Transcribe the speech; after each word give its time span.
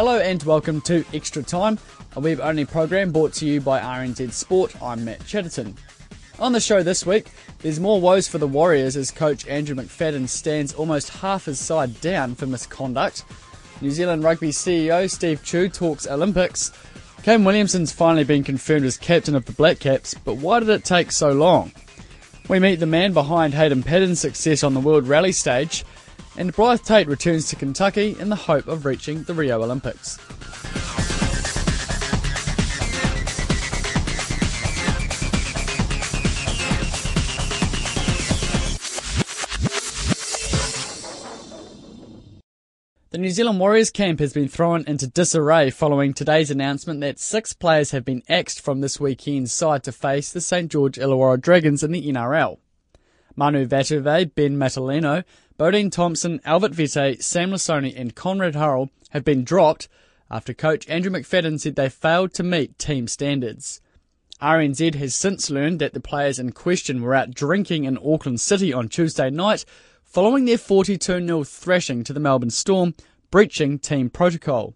Hello 0.00 0.18
and 0.18 0.42
welcome 0.44 0.80
to 0.80 1.04
Extra 1.12 1.42
Time, 1.42 1.78
a 2.16 2.20
web 2.20 2.40
only 2.40 2.64
program 2.64 3.12
brought 3.12 3.34
to 3.34 3.44
you 3.44 3.60
by 3.60 3.78
RNZ 3.78 4.32
Sport. 4.32 4.74
I'm 4.80 5.04
Matt 5.04 5.26
Chatterton. 5.26 5.76
On 6.38 6.52
the 6.52 6.58
show 6.58 6.82
this 6.82 7.04
week, 7.04 7.26
there's 7.58 7.78
more 7.78 8.00
woes 8.00 8.26
for 8.26 8.38
the 8.38 8.46
Warriors 8.46 8.96
as 8.96 9.10
coach 9.10 9.46
Andrew 9.46 9.76
McFadden 9.76 10.26
stands 10.26 10.72
almost 10.72 11.10
half 11.10 11.44
his 11.44 11.58
side 11.58 12.00
down 12.00 12.34
for 12.34 12.46
misconduct. 12.46 13.26
New 13.82 13.90
Zealand 13.90 14.24
Rugby 14.24 14.52
CEO 14.52 15.10
Steve 15.10 15.44
Tew 15.44 15.68
talks 15.68 16.06
Olympics. 16.06 16.72
Kane 17.22 17.44
Williamson's 17.44 17.92
finally 17.92 18.24
been 18.24 18.42
confirmed 18.42 18.86
as 18.86 18.96
captain 18.96 19.36
of 19.36 19.44
the 19.44 19.52
Black 19.52 19.80
Caps, 19.80 20.14
but 20.14 20.38
why 20.38 20.60
did 20.60 20.70
it 20.70 20.82
take 20.82 21.12
so 21.12 21.32
long? 21.32 21.72
We 22.48 22.58
meet 22.58 22.80
the 22.80 22.86
man 22.86 23.12
behind 23.12 23.52
Hayden 23.52 23.82
Paddon's 23.82 24.18
success 24.18 24.64
on 24.64 24.72
the 24.72 24.80
World 24.80 25.06
Rally 25.06 25.32
stage, 25.32 25.84
and 26.36 26.54
Blyth 26.54 26.84
Tait 26.84 27.06
returns 27.06 27.48
to 27.48 27.56
Kentucky 27.56 28.16
in 28.18 28.28
the 28.28 28.36
hope 28.36 28.68
of 28.68 28.84
reaching 28.84 29.24
the 29.24 29.34
Rio 29.34 29.62
Olympics. 29.62 30.18
The 43.10 43.18
New 43.18 43.30
Zealand 43.30 43.58
Warriors 43.58 43.90
camp 43.90 44.20
has 44.20 44.32
been 44.32 44.46
thrown 44.46 44.84
into 44.86 45.08
disarray 45.08 45.70
following 45.70 46.14
today's 46.14 46.48
announcement 46.48 47.00
that 47.00 47.18
six 47.18 47.52
players 47.52 47.90
have 47.90 48.04
been 48.04 48.22
axed 48.28 48.60
from 48.60 48.80
this 48.80 49.00
weekend's 49.00 49.52
side 49.52 49.82
to 49.82 49.92
face 49.92 50.30
the 50.30 50.40
St 50.40 50.70
George 50.70 50.96
Illawarra 50.96 51.40
Dragons 51.40 51.82
in 51.82 51.90
the 51.90 52.06
NRL. 52.06 52.58
Manu 53.36 53.66
Vatuvei, 53.66 54.34
Ben 54.34 54.56
Matulino, 54.56 55.24
Bodene 55.58 55.92
Thompson, 55.92 56.40
Albert 56.44 56.72
Vete, 56.72 57.22
Sam 57.22 57.50
Lisone 57.50 57.92
and 57.96 58.14
Conrad 58.14 58.54
Hurrell 58.54 58.90
have 59.10 59.24
been 59.24 59.44
dropped 59.44 59.88
after 60.30 60.54
coach 60.54 60.88
Andrew 60.88 61.10
McFadden 61.10 61.58
said 61.58 61.76
they 61.76 61.88
failed 61.88 62.32
to 62.34 62.42
meet 62.42 62.78
team 62.78 63.08
standards. 63.08 63.80
RNZ 64.40 64.94
has 64.94 65.14
since 65.14 65.50
learned 65.50 65.80
that 65.80 65.92
the 65.92 66.00
players 66.00 66.38
in 66.38 66.52
question 66.52 67.02
were 67.02 67.14
out 67.14 67.32
drinking 67.32 67.84
in 67.84 67.98
Auckland 67.98 68.40
City 68.40 68.72
on 68.72 68.88
Tuesday 68.88 69.28
night 69.28 69.64
following 70.02 70.44
their 70.44 70.56
42-0 70.56 71.46
thrashing 71.46 72.02
to 72.04 72.12
the 72.12 72.20
Melbourne 72.20 72.50
Storm, 72.50 72.94
breaching 73.30 73.78
team 73.78 74.08
protocol. 74.08 74.74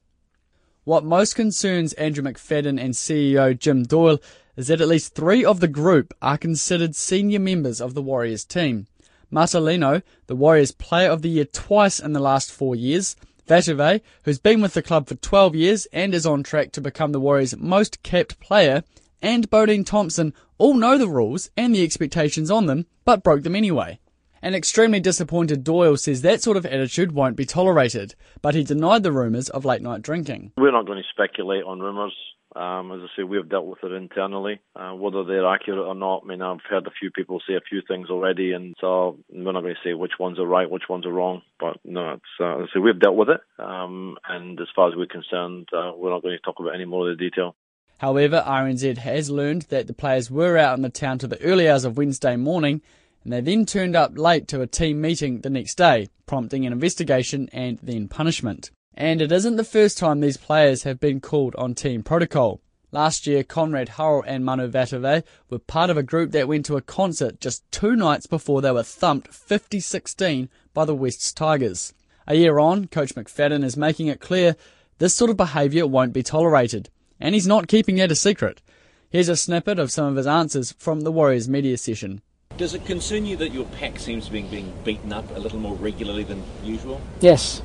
What 0.85 1.03
most 1.03 1.35
concerns 1.35 1.95
Andrew 1.95 2.23
McFadden 2.23 2.79
and 2.79 2.93
CEO 2.93 3.59
Jim 3.59 3.85
Doyle 3.85 4.21
is 4.55 4.67
that 4.67 4.83
at 4.83 4.89
least 4.89 5.15
three 5.15 5.43
of 5.43 5.61
the 5.61 5.69
group 5.69 6.13
are 6.21 6.37
considered 6.37 6.95
senior 6.95 7.39
members 7.39 7.81
of 7.81 7.95
the 7.95 8.03
Warriors 8.03 8.45
team. 8.45 8.87
Matulino, 9.33 10.03
the 10.27 10.37
Warriors 10.37 10.73
Player 10.73 11.11
of 11.11 11.23
the 11.23 11.31
Year 11.31 11.47
twice 11.47 11.99
in 11.99 12.13
the 12.13 12.21
last 12.21 12.53
four 12.53 12.77
years, 12.77 13.17
Vatuvei, 13.49 14.03
who's 14.25 14.39
been 14.39 14.61
with 14.61 14.75
the 14.75 14.83
club 14.83 15.09
for 15.09 15.15
12 15.15 15.55
years 15.55 15.87
and 15.87 16.15
is 16.15 16.27
on 16.27 16.43
track 16.43 16.71
to 16.73 16.83
become 16.83 17.13
the 17.13 17.21
Warriors' 17.21 17.57
most 17.57 18.03
capped 18.03 18.39
player, 18.39 18.85
and 19.23 19.49
Bodene 19.49 19.87
Thompson 19.87 20.35
all 20.59 20.75
know 20.75 20.99
the 20.99 21.09
rules 21.09 21.49
and 21.57 21.75
the 21.75 21.83
expectations 21.83 22.51
on 22.51 22.67
them, 22.67 22.85
but 23.07 23.25
broke 23.25 23.43
them 23.43 23.57
anyway. 23.57 23.99
An 24.45 24.55
extremely 24.55 25.01
disappointed 25.01 25.65
Doyle 25.65 25.97
says 25.97 26.21
that 26.21 26.43
sort 26.43 26.59
of 26.59 26.67
attitude 26.67 27.13
won't 27.13 27.35
be 27.35 27.47
tolerated, 27.47 28.15
but 28.43 28.55
he 28.55 28.63
denied 28.63 29.03
the 29.03 29.11
rumours 29.11 29.49
of 29.49 29.65
late 29.65 29.81
night 29.81 30.03
drinking. 30.03 30.53
We're 30.59 30.71
not 30.71 30.85
going 30.85 30.99
to 30.99 31.09
speculate 31.11 31.65
on 31.65 31.81
rumours. 31.81 32.13
Um, 32.55 32.93
as 32.93 33.01
I 33.01 33.07
say, 33.17 33.23
we've 33.23 33.49
dealt 33.49 33.65
with 33.65 33.83
it 33.83 33.93
internally. 33.93 34.61
Uh, 34.77 34.93
whether 34.93 35.25
they're 35.25 35.49
accurate 35.49 35.79
or 35.79 35.95
not, 35.95 36.25
I 36.25 36.27
mean, 36.27 36.43
I've 36.43 36.61
heard 36.69 36.87
a 36.87 36.91
few 36.91 37.11
people 37.11 37.41
say 37.49 37.55
a 37.55 37.63
few 37.67 37.81
things 37.89 38.11
already, 38.11 38.53
and 38.53 38.75
so 38.83 39.19
we're 39.31 39.53
not 39.53 39.63
going 39.63 39.77
to 39.77 39.81
say 39.83 39.95
which 39.95 40.19
ones 40.21 40.39
are 40.39 40.47
right, 40.47 40.71
which 40.71 40.91
ones 40.91 41.07
are 41.07 41.13
wrong. 41.13 41.41
But 41.59 41.79
no, 41.83 42.13
it's, 42.13 42.23
uh, 42.39 42.59
as 42.59 42.69
I 42.71 42.75
say, 42.75 42.81
we've 42.81 43.01
dealt 43.01 43.17
with 43.17 43.31
it. 43.31 43.41
Um, 43.59 44.19
and 44.29 44.61
as 44.61 44.69
far 44.77 44.91
as 44.91 44.95
we're 44.95 45.07
concerned, 45.07 45.71
uh, 45.73 45.93
we're 45.97 46.11
not 46.11 46.21
going 46.21 46.37
to 46.37 46.43
talk 46.43 46.61
about 46.61 46.75
any 46.75 46.85
more 46.85 47.09
of 47.09 47.17
the 47.17 47.25
detail. 47.31 47.57
However, 47.97 48.45
RNZ 48.47 48.99
has 48.99 49.31
learned 49.31 49.63
that 49.71 49.87
the 49.87 49.95
players 49.95 50.31
were 50.31 50.59
out 50.59 50.77
in 50.77 50.83
the 50.83 50.91
town 50.91 51.19
to 51.21 51.27
the 51.27 51.41
early 51.41 51.67
hours 51.67 51.87
of 51.87 51.97
Wednesday 51.97 52.37
morning 52.37 52.83
and 53.25 53.33
they 53.33 53.41
then 53.41 53.67
turned 53.67 53.97
up 53.97 54.17
late 54.17 54.47
to 54.49 54.61
a 54.61 54.67
team 54.67 55.01
meeting 55.01 55.41
the 55.41 55.51
next 55.51 55.77
day, 55.77 56.09
prompting 56.27 56.67
an 56.67 56.73
investigation 56.73 57.49
and 57.53 57.79
then 57.83 58.07
punishment. 58.07 58.71
And 58.95 59.21
it 59.21 59.33
isn't 59.33 59.57
the 59.57 59.65
first 59.65 59.99
time 59.99 60.21
these 60.21 60.37
players 60.37 60.85
have 60.85 61.01
been 61.01 61.21
called 61.21 61.55
on 61.57 61.75
team 61.75 62.03
protocol. 62.03 62.61
Last 62.93 63.27
year, 63.27 63.43
Conrad 63.43 63.89
Hurrell 63.89 64.23
and 64.25 64.45
Manu 64.45 64.69
Vatuvei 64.69 65.25
were 65.51 65.59
part 65.59 65.91
of 65.91 65.97
a 65.97 66.03
group 66.05 66.31
that 66.31 66.47
went 66.47 66.65
to 66.67 66.77
a 66.77 66.81
concert 66.81 67.41
just 67.41 67.69
two 67.73 67.97
nights 67.97 68.27
before 68.27 68.63
they 68.63 68.71
were 68.71 68.85
thumped 68.85 69.33
50-16 69.33 70.49
by 70.73 70.85
the 70.85 70.95
Wests 70.95 71.33
Tigers. 71.33 71.93
A 72.29 72.37
year 72.37 72.61
on, 72.61 72.87
Coach 72.87 73.17
McFadden 73.17 73.65
is 73.65 73.77
making 73.77 74.07
it 74.07 74.21
clear 74.21 74.55
this 74.99 75.15
sort 75.15 75.31
of 75.31 75.37
behaviour 75.37 75.89
won't 75.89 76.13
be 76.13 76.23
tolerated, 76.23 76.89
and 77.19 77.35
he's 77.35 77.49
not 77.49 77.67
keeping 77.67 77.99
it 77.99 78.13
a 78.13 78.15
secret. 78.15 78.63
Here's 79.11 79.29
a 79.29 79.37
snippet 79.37 79.81
of 79.81 79.91
some 79.91 80.07
of 80.07 80.17
his 80.17 80.27
answers 80.29 80.73
from 80.79 81.01
the 81.01 81.11
Warriors 81.11 81.49
media 81.49 81.77
session. 81.77 82.23
Does 82.57 82.73
it 82.73 82.85
concern 82.85 83.27
you 83.27 83.37
that 83.39 83.53
your 83.53 83.65
pack 83.65 83.99
seems 83.99 84.27
to 84.27 84.33
be 84.33 84.43
being 84.43 84.73
beaten 84.85 85.13
up 85.13 85.29
a 85.35 85.41
little 85.41 85.59
more 85.59 85.75
regularly 85.75 86.23
than 86.23 86.43
usual? 86.63 87.01
Yes. 87.21 87.63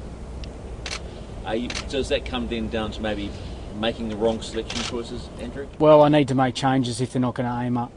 You, 1.48 1.68
does 1.90 2.10
that 2.10 2.26
come 2.26 2.48
then 2.48 2.70
down 2.70 2.92
to 2.92 3.02
maybe 3.02 3.32
making 3.80 4.10
the 4.10 4.16
wrong 4.16 4.42
selection 4.42 4.82
choices, 4.84 5.30
Andrew? 5.40 5.68
Well, 5.80 6.04
I 6.04 6.10
need 6.10 6.28
to 6.30 6.36
make 6.36 6.56
changes 6.56 7.02
if 7.02 7.14
they're 7.14 7.22
not 7.22 7.36
going 7.36 7.50
to 7.50 7.56
aim 7.62 7.78
up. 7.78 7.92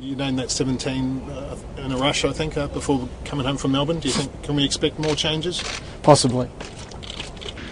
You 0.00 0.16
named 0.16 0.38
that 0.40 0.50
17 0.50 1.20
uh, 1.30 1.56
in 1.78 1.92
a 1.92 1.96
rush, 1.96 2.24
I 2.24 2.32
think, 2.32 2.56
uh, 2.56 2.66
before 2.68 3.08
coming 3.24 3.46
home 3.46 3.56
from 3.56 3.72
Melbourne. 3.72 4.00
Do 4.00 4.08
you 4.08 4.14
think 4.14 4.42
can 4.42 4.56
we 4.56 4.64
expect 4.64 4.98
more 4.98 5.14
changes? 5.14 5.62
Possibly. 6.02 6.48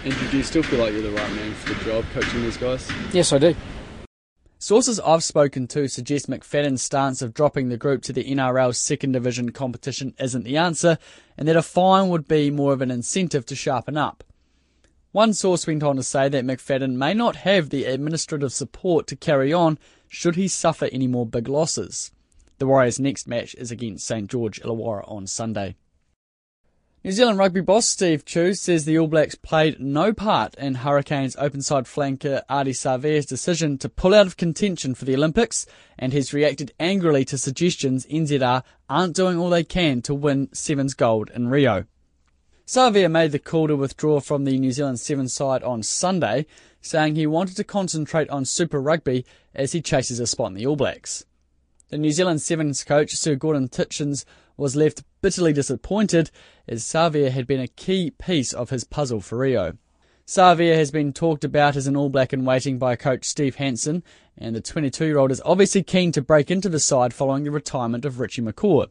Andrew, 0.04 0.30
do 0.30 0.36
you 0.36 0.42
still 0.44 0.62
feel 0.62 0.78
like 0.78 0.92
you're 0.92 1.02
the 1.02 1.10
right 1.10 1.32
man 1.32 1.52
for 1.54 1.74
the 1.74 1.84
job, 1.84 2.04
coaching 2.12 2.42
these 2.42 2.56
guys? 2.56 2.88
Yes, 3.12 3.32
I 3.32 3.38
do. 3.38 3.54
Sources 4.62 5.00
I've 5.00 5.24
spoken 5.24 5.66
to 5.68 5.88
suggest 5.88 6.28
McFadden's 6.28 6.82
stance 6.82 7.22
of 7.22 7.32
dropping 7.32 7.70
the 7.70 7.78
group 7.78 8.02
to 8.02 8.12
the 8.12 8.30
NRL's 8.30 8.76
second 8.76 9.12
division 9.12 9.52
competition 9.52 10.12
isn't 10.20 10.44
the 10.44 10.58
answer, 10.58 10.98
and 11.38 11.48
that 11.48 11.56
a 11.56 11.62
fine 11.62 12.10
would 12.10 12.28
be 12.28 12.50
more 12.50 12.74
of 12.74 12.82
an 12.82 12.90
incentive 12.90 13.46
to 13.46 13.56
sharpen 13.56 13.96
up. 13.96 14.22
One 15.12 15.32
source 15.32 15.66
went 15.66 15.82
on 15.82 15.96
to 15.96 16.02
say 16.02 16.28
that 16.28 16.44
McFadden 16.44 16.92
may 16.92 17.14
not 17.14 17.36
have 17.36 17.70
the 17.70 17.86
administrative 17.86 18.52
support 18.52 19.06
to 19.06 19.16
carry 19.16 19.50
on 19.50 19.78
should 20.08 20.36
he 20.36 20.46
suffer 20.46 20.90
any 20.92 21.06
more 21.06 21.24
big 21.24 21.48
losses. 21.48 22.10
The 22.58 22.66
Warriors' 22.66 23.00
next 23.00 23.26
match 23.26 23.54
is 23.54 23.70
against 23.70 24.06
St 24.06 24.30
George 24.30 24.60
Illawarra 24.60 25.10
on 25.10 25.26
Sunday. 25.26 25.74
New 27.02 27.12
Zealand 27.12 27.38
rugby 27.38 27.62
boss 27.62 27.86
Steve 27.86 28.26
Tew 28.26 28.52
says 28.52 28.84
the 28.84 28.98
All 28.98 29.06
Blacks 29.06 29.34
played 29.34 29.80
no 29.80 30.12
part 30.12 30.54
in 30.56 30.74
Hurricanes 30.74 31.34
open-side 31.38 31.84
flanker 31.84 32.42
Ardie 32.50 32.74
Savea's 32.74 33.24
decision 33.24 33.78
to 33.78 33.88
pull 33.88 34.12
out 34.12 34.26
of 34.26 34.36
contention 34.36 34.94
for 34.94 35.06
the 35.06 35.14
Olympics 35.14 35.64
and 35.98 36.12
has 36.12 36.34
reacted 36.34 36.74
angrily 36.78 37.24
to 37.24 37.38
suggestions 37.38 38.04
NZR 38.04 38.62
aren't 38.90 39.16
doing 39.16 39.38
all 39.38 39.48
they 39.48 39.64
can 39.64 40.02
to 40.02 40.14
win 40.14 40.50
Sevens 40.52 40.92
gold 40.92 41.30
in 41.30 41.48
Rio. 41.48 41.86
Savea 42.66 43.10
made 43.10 43.32
the 43.32 43.38
call 43.38 43.68
to 43.68 43.76
withdraw 43.76 44.20
from 44.20 44.44
the 44.44 44.58
New 44.58 44.70
Zealand 44.70 45.00
Sevens 45.00 45.32
side 45.32 45.62
on 45.62 45.82
Sunday, 45.82 46.44
saying 46.82 47.16
he 47.16 47.26
wanted 47.26 47.56
to 47.56 47.64
concentrate 47.64 48.28
on 48.28 48.44
Super 48.44 48.78
Rugby 48.78 49.24
as 49.54 49.72
he 49.72 49.80
chases 49.80 50.20
a 50.20 50.26
spot 50.26 50.48
in 50.48 50.54
the 50.54 50.66
All 50.66 50.76
Blacks. 50.76 51.24
The 51.88 51.98
New 51.98 52.12
Zealand 52.12 52.42
Sevens 52.42 52.84
coach 52.84 53.16
Sir 53.16 53.36
Gordon 53.36 53.68
Tietjens 53.68 54.26
was 54.60 54.76
left 54.76 55.02
bitterly 55.22 55.52
disappointed 55.52 56.30
as 56.68 56.84
Savea 56.84 57.30
had 57.30 57.46
been 57.46 57.60
a 57.60 57.66
key 57.66 58.10
piece 58.10 58.52
of 58.52 58.70
his 58.70 58.84
puzzle 58.84 59.20
for 59.20 59.38
Rio. 59.38 59.78
Savea 60.26 60.76
has 60.76 60.92
been 60.92 61.12
talked 61.12 61.42
about 61.42 61.74
as 61.74 61.88
an 61.88 61.96
All 61.96 62.08
Black 62.10 62.32
in 62.32 62.44
waiting 62.44 62.78
by 62.78 62.94
coach 62.94 63.24
Steve 63.24 63.56
Hansen, 63.56 64.04
and 64.38 64.54
the 64.54 64.60
22 64.60 65.06
year 65.06 65.18
old 65.18 65.32
is 65.32 65.42
obviously 65.44 65.82
keen 65.82 66.12
to 66.12 66.22
break 66.22 66.50
into 66.50 66.68
the 66.68 66.78
side 66.78 67.12
following 67.12 67.42
the 67.42 67.50
retirement 67.50 68.04
of 68.04 68.20
Richie 68.20 68.42
McCaw. 68.42 68.88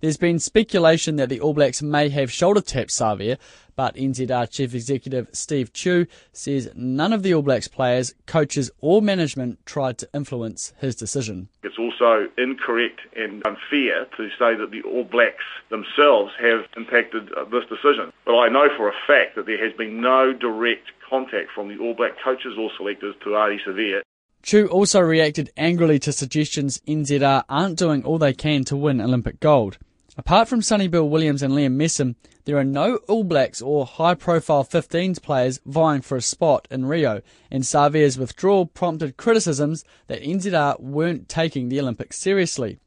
There's 0.00 0.16
been 0.16 0.38
speculation 0.38 1.16
that 1.16 1.28
the 1.28 1.40
All 1.40 1.54
Blacks 1.54 1.82
may 1.82 2.08
have 2.10 2.30
shoulder 2.30 2.60
tapped 2.60 2.90
Savea, 2.90 3.36
but 3.74 3.96
NZR 3.96 4.48
Chief 4.48 4.72
Executive 4.72 5.28
Steve 5.32 5.72
Tew 5.72 6.06
says 6.32 6.70
none 6.76 7.12
of 7.12 7.24
the 7.24 7.34
All 7.34 7.42
Blacks 7.42 7.66
players, 7.66 8.14
coaches, 8.24 8.70
or 8.80 9.02
management 9.02 9.58
tried 9.66 9.98
to 9.98 10.08
influence 10.14 10.72
his 10.78 10.94
decision. 10.94 11.48
It's 11.64 11.78
also 11.80 12.28
incorrect 12.38 13.00
and 13.16 13.44
unfair 13.44 14.04
to 14.16 14.28
say 14.38 14.54
that 14.54 14.70
the 14.70 14.82
All 14.82 15.02
Blacks 15.02 15.42
themselves 15.68 16.32
have 16.40 16.60
impacted 16.76 17.32
uh, 17.32 17.44
this 17.46 17.64
decision. 17.68 18.12
But 18.24 18.38
I 18.38 18.48
know 18.48 18.68
for 18.76 18.88
a 18.88 18.94
fact 19.04 19.34
that 19.34 19.46
there 19.46 19.64
has 19.64 19.76
been 19.76 20.00
no 20.00 20.32
direct 20.32 20.92
contact 21.10 21.50
from 21.52 21.68
the 21.68 21.78
All 21.78 21.94
Black 21.94 22.12
coaches 22.22 22.54
or 22.56 22.70
selectors 22.76 23.16
to 23.24 23.30
Ardie 23.30 23.58
Savea. 23.66 24.02
Tew 24.42 24.68
also 24.68 25.00
reacted 25.00 25.50
angrily 25.56 25.98
to 25.98 26.12
suggestions 26.12 26.80
NZR 26.86 27.42
aren't 27.48 27.76
doing 27.76 28.04
all 28.04 28.18
they 28.18 28.32
can 28.32 28.62
to 28.66 28.76
win 28.76 29.00
Olympic 29.00 29.40
gold. 29.40 29.76
Apart 30.18 30.48
from 30.48 30.62
Sonny 30.62 30.88
Bill 30.88 31.08
Williams 31.08 31.44
and 31.44 31.54
Liam 31.54 31.76
Messam, 31.76 32.16
there 32.44 32.58
are 32.58 32.64
no 32.64 32.96
All 33.06 33.22
Blacks 33.22 33.62
or 33.62 33.86
high 33.86 34.16
profile 34.16 34.64
15s 34.64 35.22
players 35.22 35.60
vying 35.64 36.00
for 36.00 36.16
a 36.16 36.20
spot 36.20 36.66
in 36.72 36.86
Rio, 36.86 37.22
and 37.52 37.62
Savea's 37.62 38.18
withdrawal 38.18 38.66
prompted 38.66 39.16
criticisms 39.16 39.84
that 40.08 40.20
NZR 40.20 40.80
weren't 40.80 41.28
taking 41.28 41.68
the 41.68 41.78
Olympics 41.78 42.18
seriously. 42.18 42.80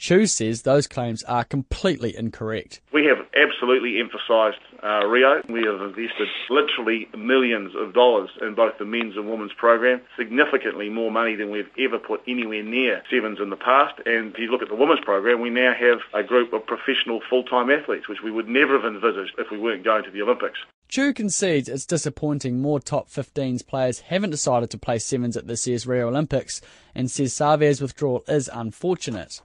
Tew 0.00 0.24
says 0.24 0.62
those 0.62 0.86
claims 0.86 1.22
are 1.24 1.44
completely 1.44 2.16
incorrect. 2.16 2.80
We 2.90 3.04
have 3.04 3.18
absolutely 3.36 4.00
emphasised 4.00 4.56
uh, 4.82 5.04
Rio. 5.06 5.42
We 5.46 5.62
have 5.64 5.82
invested 5.82 6.26
literally 6.48 7.06
millions 7.14 7.74
of 7.76 7.92
dollars 7.92 8.30
in 8.40 8.54
both 8.54 8.78
the 8.78 8.86
men's 8.86 9.16
and 9.16 9.28
women's 9.28 9.52
program, 9.52 10.00
significantly 10.16 10.88
more 10.88 11.10
money 11.10 11.36
than 11.36 11.50
we've 11.50 11.68
ever 11.78 11.98
put 11.98 12.22
anywhere 12.26 12.62
near 12.62 13.02
Sevens 13.10 13.40
in 13.40 13.50
the 13.50 13.56
past. 13.56 14.00
And 14.06 14.32
if 14.32 14.38
you 14.38 14.50
look 14.50 14.62
at 14.62 14.70
the 14.70 14.74
women's 14.74 15.04
program, 15.04 15.42
we 15.42 15.50
now 15.50 15.74
have 15.78 15.98
a 16.14 16.26
group 16.26 16.54
of 16.54 16.66
professional 16.66 17.20
full-time 17.28 17.70
athletes, 17.70 18.08
which 18.08 18.22
we 18.24 18.30
would 18.30 18.48
never 18.48 18.80
have 18.80 18.90
envisaged 18.90 19.34
if 19.36 19.50
we 19.50 19.58
weren't 19.58 19.84
going 19.84 20.04
to 20.04 20.10
the 20.10 20.22
Olympics. 20.22 20.60
Tew 20.88 21.12
concedes 21.12 21.68
it's 21.68 21.84
disappointing 21.84 22.62
more 22.62 22.80
top 22.80 23.10
15s 23.10 23.66
players 23.66 24.00
haven't 24.00 24.30
decided 24.30 24.70
to 24.70 24.78
play 24.78 24.98
sevens 24.98 25.36
at 25.36 25.46
this 25.46 25.66
year's 25.66 25.86
Rio 25.86 26.08
Olympics 26.08 26.62
and 26.94 27.10
says 27.10 27.34
Savea's 27.34 27.82
withdrawal 27.82 28.24
is 28.26 28.48
unfortunate. 28.52 29.42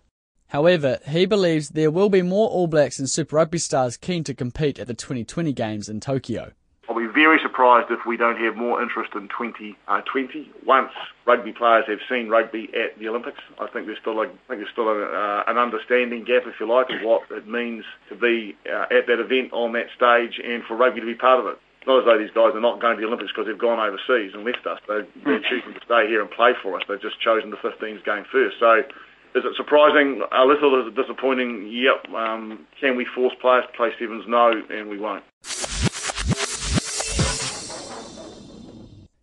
However, 0.48 1.00
he 1.08 1.26
believes 1.26 1.70
there 1.70 1.92
will 1.92 2.10
be 2.10 2.22
more 2.22 2.50
All 2.50 2.68
Blacks 2.68 3.00
and 3.00 3.10
Super 3.10 3.38
Rugby 3.38 3.58
stars 3.58 3.98
keen 3.98 4.24
to 4.26 4.34
compete 4.34 4.80
at 4.80 4.88
the 4.88 4.94
2020 4.94 5.54
Games 5.54 5.90
in 5.90 6.00
Tokyo. 6.00 6.52
I'll 6.88 6.96
be 6.96 7.08
very 7.08 7.40
surprised 7.42 7.90
if 7.90 8.06
we 8.06 8.16
don't 8.16 8.38
have 8.38 8.56
more 8.56 8.82
interest 8.82 9.14
in 9.16 9.28
2020 9.34 9.74
uh, 9.88 10.02
once 10.66 10.92
rugby 11.26 11.52
players 11.52 11.86
have 11.88 11.98
seen 12.08 12.30
rugby 12.30 12.70
at 12.78 12.98
the 13.00 13.10
Olympics. 13.10 13.42
I 13.60 13.66
think 13.68 13.88
there's 13.88 13.98
still, 14.00 14.22
a, 14.22 14.30
I 14.30 14.46
think 14.46 14.62
there's 14.62 14.72
still 14.72 14.90
a, 14.90 15.02
uh, 15.02 15.44
an 15.48 15.58
understanding 15.58 16.24
gap, 16.26 16.46
if 16.46 16.60
you 16.60 16.70
like, 16.70 16.90
of 16.94 17.02
what 17.02 17.24
it 17.32 17.48
means 17.48 17.84
to 18.10 18.16
be 18.16 18.56
uh, 18.70 18.86
at 18.94 19.08
that 19.08 19.18
event 19.18 19.52
on 19.52 19.74
that 19.74 19.90
stage 19.98 20.38
and 20.38 20.64
for 20.66 20.78
rugby 20.78 21.02
to 21.02 21.08
be 21.08 21.16
part 21.16 21.40
of 21.40 21.48
it. 21.48 21.58
It's 21.82 21.88
Not 21.90 22.00
as 22.00 22.06
though 22.06 22.20
these 22.22 22.34
guys 22.34 22.54
are 22.54 22.62
not 22.62 22.80
going 22.80 22.98
to 22.98 23.02
the 23.02 23.08
Olympics 23.08 23.34
because 23.34 23.50
they've 23.50 23.58
gone 23.58 23.82
overseas 23.82 24.38
and 24.38 24.46
left 24.46 24.66
us. 24.70 24.78
They're, 24.86 25.10
they're 25.26 25.42
hmm. 25.42 25.50
choosing 25.50 25.74
to 25.74 25.82
stay 25.86 26.06
here 26.06 26.22
and 26.22 26.30
play 26.30 26.54
for 26.62 26.78
us. 26.78 26.86
They've 26.86 27.02
just 27.02 27.18
chosen 27.18 27.50
the 27.50 27.62
15s 27.62 28.06
game 28.06 28.26
first. 28.30 28.62
So 28.62 28.86
is 29.36 29.44
it 29.44 29.56
surprising? 29.58 30.22
A 30.32 30.46
little. 30.46 30.82
Is 30.82 30.88
it 30.88 30.96
disappointing? 30.96 31.68
Yep. 31.70 32.14
Um, 32.14 32.66
can 32.80 32.96
we 32.96 33.06
force 33.14 33.34
players 33.42 33.66
to 33.70 33.78
play 33.78 33.90
sevens? 34.00 34.24
No, 34.28 34.62
and 34.70 34.90
we 34.90 34.98
won't. 34.98 35.24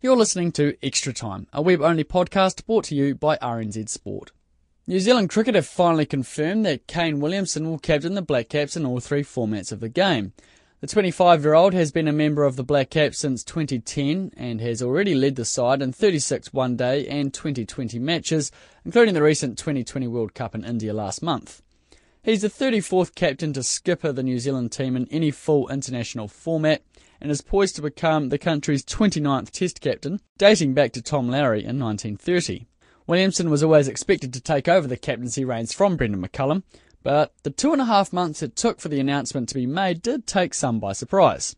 You're 0.03 0.17
listening 0.17 0.53
to 0.53 0.77
Extra 0.83 1.13
Time, 1.13 1.47
a 1.53 1.63
web 1.63 1.81
only 1.81 2.05
podcast 2.05 2.67
brought 2.67 2.85
to 2.87 2.95
you 2.95 3.15
by 3.15 3.37
RNZ 3.39 3.89
Sport. 3.89 4.33
New 4.87 4.99
Zealand 4.99 5.31
Cricket 5.31 5.55
have 5.55 5.67
finally 5.67 6.05
confirmed 6.05 6.67
that 6.67 6.89
Kane 6.89 7.21
Williamson 7.21 7.71
will 7.71 7.79
captain 7.79 8.15
the 8.15 8.21
Black 8.21 8.49
Caps 8.49 8.77
in 8.77 8.85
all 8.85 8.99
three 8.99 9.23
formats 9.23 9.71
of 9.71 9.79
the 9.79 9.89
game. 9.89 10.33
The 10.83 10.89
25 10.89 11.45
year 11.45 11.55
old 11.55 11.75
has 11.75 11.93
been 11.93 12.09
a 12.09 12.13
member 12.13 12.43
of 12.43 12.57
the 12.57 12.65
Black 12.65 12.91
Caps 12.91 13.21
since 13.21 13.45
2010 13.45 14.33
and 14.37 14.61
has 14.61 14.83
already 14.83 15.15
led 15.15 15.37
the 15.37 15.45
side 15.45 15.81
in 15.81 15.93
36 15.93 16.53
one 16.53 16.75
day 16.75 17.07
and 17.07 17.33
2020 17.33 18.01
matches, 18.01 18.51
including 18.85 19.15
the 19.15 19.23
recent 19.23 19.57
2020 19.59 20.09
World 20.09 20.35
Cup 20.35 20.57
in 20.57 20.65
India 20.65 20.93
last 20.93 21.23
month. 21.23 21.63
He's 22.25 22.43
the 22.43 22.49
34th 22.49 23.15
captain 23.15 23.53
to 23.53 23.63
skipper 23.63 24.11
the 24.11 24.25
New 24.25 24.41
Zealand 24.41 24.73
team 24.73 24.97
in 24.97 25.07
any 25.13 25.31
full 25.31 25.69
international 25.69 26.27
format 26.27 26.83
and 27.21 27.31
is 27.31 27.43
poised 27.43 27.77
to 27.77 27.83
become 27.83 28.31
the 28.31 28.37
country's 28.37 28.85
29th 28.85 29.53
Test 29.53 29.81
captain, 29.81 30.19
dating 30.37 30.75
back 30.75 30.91
to 30.95 31.01
Tom 31.01 31.29
Lowry 31.29 31.61
in 31.61 31.79
1930. 31.79 32.67
Williamson 33.07 33.51
was 33.51 33.63
always 33.63 33.87
expected 33.87 34.33
to 34.33 34.41
take 34.41 34.67
over 34.67 34.89
the 34.89 34.97
captaincy 34.97 35.45
reins 35.45 35.73
from 35.73 35.97
Brendon 35.97 36.21
McCullum, 36.21 36.65
but 37.03 37.33
the 37.43 37.51
two 37.51 37.73
and 37.73 37.81
a 37.81 37.87
half 37.87 38.13
months 38.13 38.43
it 38.43 38.57
took 38.57 38.81
for 38.81 38.89
the 38.89 39.01
announcement 39.01 39.49
to 39.49 39.55
be 39.55 39.67
made 39.67 40.03
did 40.03 40.27
take 40.27 40.55
some 40.55 40.81
by 40.81 40.93
surprise. 40.93 41.57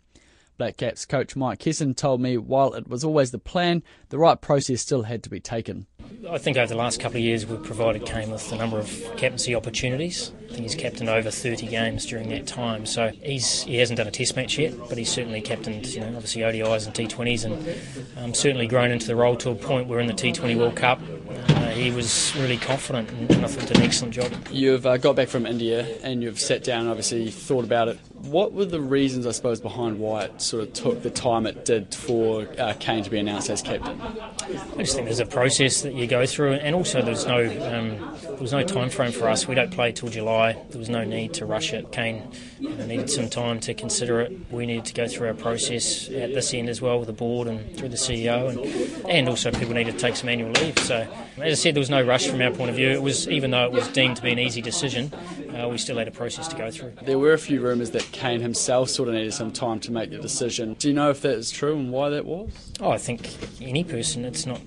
Black 0.56 0.76
Caps 0.76 1.04
coach 1.04 1.34
Mike 1.34 1.62
Hesson 1.62 1.94
told 1.94 2.20
me 2.20 2.38
while 2.38 2.74
it 2.74 2.86
was 2.86 3.02
always 3.02 3.32
the 3.32 3.38
plan, 3.38 3.82
the 4.10 4.18
right 4.18 4.40
process 4.40 4.80
still 4.80 5.02
had 5.02 5.22
to 5.24 5.30
be 5.30 5.40
taken. 5.40 5.86
I 6.30 6.38
think 6.38 6.56
over 6.56 6.66
the 6.66 6.76
last 6.76 7.00
couple 7.00 7.18
of 7.18 7.22
years 7.22 7.46
we've 7.46 7.62
provided 7.62 8.06
Kane 8.06 8.30
with 8.30 8.50
a 8.52 8.56
number 8.56 8.78
of 8.78 8.88
captaincy 9.16 9.54
opportunities. 9.54 10.32
I 10.50 10.54
think 10.54 10.62
he's 10.62 10.74
captained 10.74 11.10
over 11.10 11.30
30 11.30 11.66
games 11.66 12.06
during 12.06 12.28
that 12.30 12.46
time, 12.46 12.86
so 12.86 13.08
he's 13.22 13.62
he 13.64 13.78
hasn't 13.78 13.96
done 13.96 14.06
a 14.06 14.10
Test 14.10 14.36
match 14.36 14.58
yet, 14.58 14.72
but 14.88 14.96
he's 14.96 15.10
certainly 15.10 15.40
captained, 15.40 15.86
you 15.86 16.00
know, 16.00 16.08
obviously 16.08 16.42
ODIs 16.42 16.86
and 16.86 16.94
T20s, 16.94 17.44
and 17.44 18.24
um, 18.24 18.34
certainly 18.34 18.66
grown 18.66 18.90
into 18.90 19.06
the 19.06 19.16
role 19.16 19.36
to 19.36 19.50
a 19.50 19.54
point 19.54 19.88
where 19.88 20.00
in 20.00 20.06
the 20.06 20.12
T20 20.12 20.56
World 20.56 20.76
Cup 20.76 21.00
uh, 21.48 21.70
he 21.70 21.90
was 21.90 22.34
really 22.36 22.56
confident, 22.56 23.10
and 23.10 23.44
I 23.44 23.48
thought 23.48 23.66
did 23.66 23.78
an 23.78 23.82
excellent 23.82 24.14
job. 24.14 24.32
You've 24.50 24.86
uh, 24.86 24.96
got 24.96 25.16
back 25.16 25.28
from 25.28 25.46
India 25.46 25.86
and 26.02 26.22
you've 26.22 26.38
sat 26.38 26.62
down, 26.62 26.82
and 26.82 26.90
obviously 26.90 27.30
thought 27.30 27.64
about 27.64 27.88
it. 27.88 27.98
What 28.12 28.52
were 28.52 28.64
the 28.64 28.80
reasons, 28.80 29.26
I 29.26 29.32
suppose, 29.32 29.60
behind 29.60 29.98
why 29.98 30.24
it 30.24 30.40
sort 30.40 30.62
of 30.62 30.72
took 30.72 31.02
the 31.02 31.10
time 31.10 31.46
it 31.46 31.64
did 31.64 31.94
for 31.94 32.46
uh, 32.58 32.74
Kane 32.78 33.02
to 33.04 33.10
be 33.10 33.18
announced 33.18 33.50
as 33.50 33.60
captain? 33.60 34.00
I 34.00 34.78
just 34.78 34.94
think 34.94 35.06
there's 35.06 35.20
a 35.20 35.26
process 35.26 35.82
that 35.82 35.93
you 35.94 36.06
go 36.06 36.26
through, 36.26 36.54
and 36.54 36.74
also 36.74 37.02
there's 37.02 37.26
no 37.26 37.40
um, 37.40 38.18
there 38.22 38.36
was 38.36 38.52
no 38.52 38.62
time 38.62 38.90
frame 38.90 39.12
for 39.12 39.28
us. 39.28 39.46
We 39.46 39.54
don't 39.54 39.70
play 39.70 39.92
till 39.92 40.08
July. 40.08 40.52
There 40.70 40.78
was 40.78 40.88
no 40.88 41.04
need 41.04 41.34
to 41.34 41.46
rush 41.46 41.72
it. 41.72 41.92
Kane 41.92 42.30
needed 42.60 43.10
some 43.10 43.28
time 43.28 43.60
to 43.60 43.74
consider 43.74 44.20
it. 44.20 44.32
We 44.50 44.66
needed 44.66 44.84
to 44.86 44.94
go 44.94 45.06
through 45.06 45.28
our 45.28 45.34
process 45.34 46.08
at 46.08 46.34
this 46.34 46.52
end 46.52 46.68
as 46.68 46.80
well 46.80 46.98
with 46.98 47.06
the 47.06 47.12
board 47.12 47.48
and 47.48 47.76
through 47.76 47.90
the 47.90 47.96
CEO, 47.96 48.48
and 48.50 49.08
and 49.08 49.28
also 49.28 49.50
people 49.52 49.74
needed 49.74 49.92
to 49.92 49.98
take 49.98 50.16
some 50.16 50.28
annual 50.28 50.50
leave. 50.52 50.78
So 50.78 51.06
as 51.38 51.58
I 51.58 51.62
said, 51.62 51.74
there 51.74 51.80
was 51.80 51.90
no 51.90 52.02
rush 52.02 52.26
from 52.26 52.40
our 52.42 52.50
point 52.50 52.70
of 52.70 52.76
view. 52.76 52.90
It 52.90 53.02
was 53.02 53.28
even 53.28 53.50
though 53.50 53.64
it 53.64 53.72
was 53.72 53.86
deemed 53.88 54.16
to 54.16 54.22
be 54.22 54.32
an 54.32 54.38
easy 54.38 54.60
decision, 54.60 55.12
uh, 55.54 55.68
we 55.68 55.78
still 55.78 55.98
had 55.98 56.08
a 56.08 56.10
process 56.10 56.48
to 56.48 56.56
go 56.56 56.70
through. 56.70 56.92
There 57.02 57.18
were 57.18 57.32
a 57.32 57.38
few 57.38 57.60
rumours 57.60 57.90
that 57.90 58.02
Kane 58.12 58.40
himself 58.40 58.90
sort 58.90 59.08
of 59.08 59.14
needed 59.14 59.32
some 59.32 59.52
time 59.52 59.80
to 59.80 59.92
make 59.92 60.10
the 60.10 60.18
decision. 60.18 60.74
Do 60.74 60.88
you 60.88 60.94
know 60.94 61.10
if 61.10 61.22
that 61.22 61.36
is 61.36 61.50
true 61.50 61.76
and 61.76 61.92
why 61.92 62.10
that 62.10 62.24
was? 62.24 62.50
Oh, 62.80 62.90
I 62.90 62.98
think 62.98 63.28
any 63.60 63.84
person, 63.84 64.24
it's 64.24 64.46
not 64.46 64.60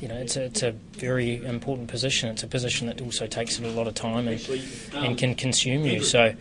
you 0.00 0.08
know, 0.08 0.14
it's 0.14 0.36
a, 0.36 0.44
it's 0.44 0.62
a 0.62 0.72
very 0.92 1.44
important 1.44 1.88
position. 1.88 2.30
It's 2.30 2.42
a 2.42 2.46
position 2.46 2.86
that 2.86 3.02
also 3.02 3.26
takes 3.26 3.58
a 3.58 3.66
lot 3.68 3.86
of 3.86 3.94
time 3.94 4.28
and, 4.28 4.40
and 4.94 5.18
can 5.18 5.34
consume 5.34 5.84
you. 5.84 6.02
So 6.02 6.34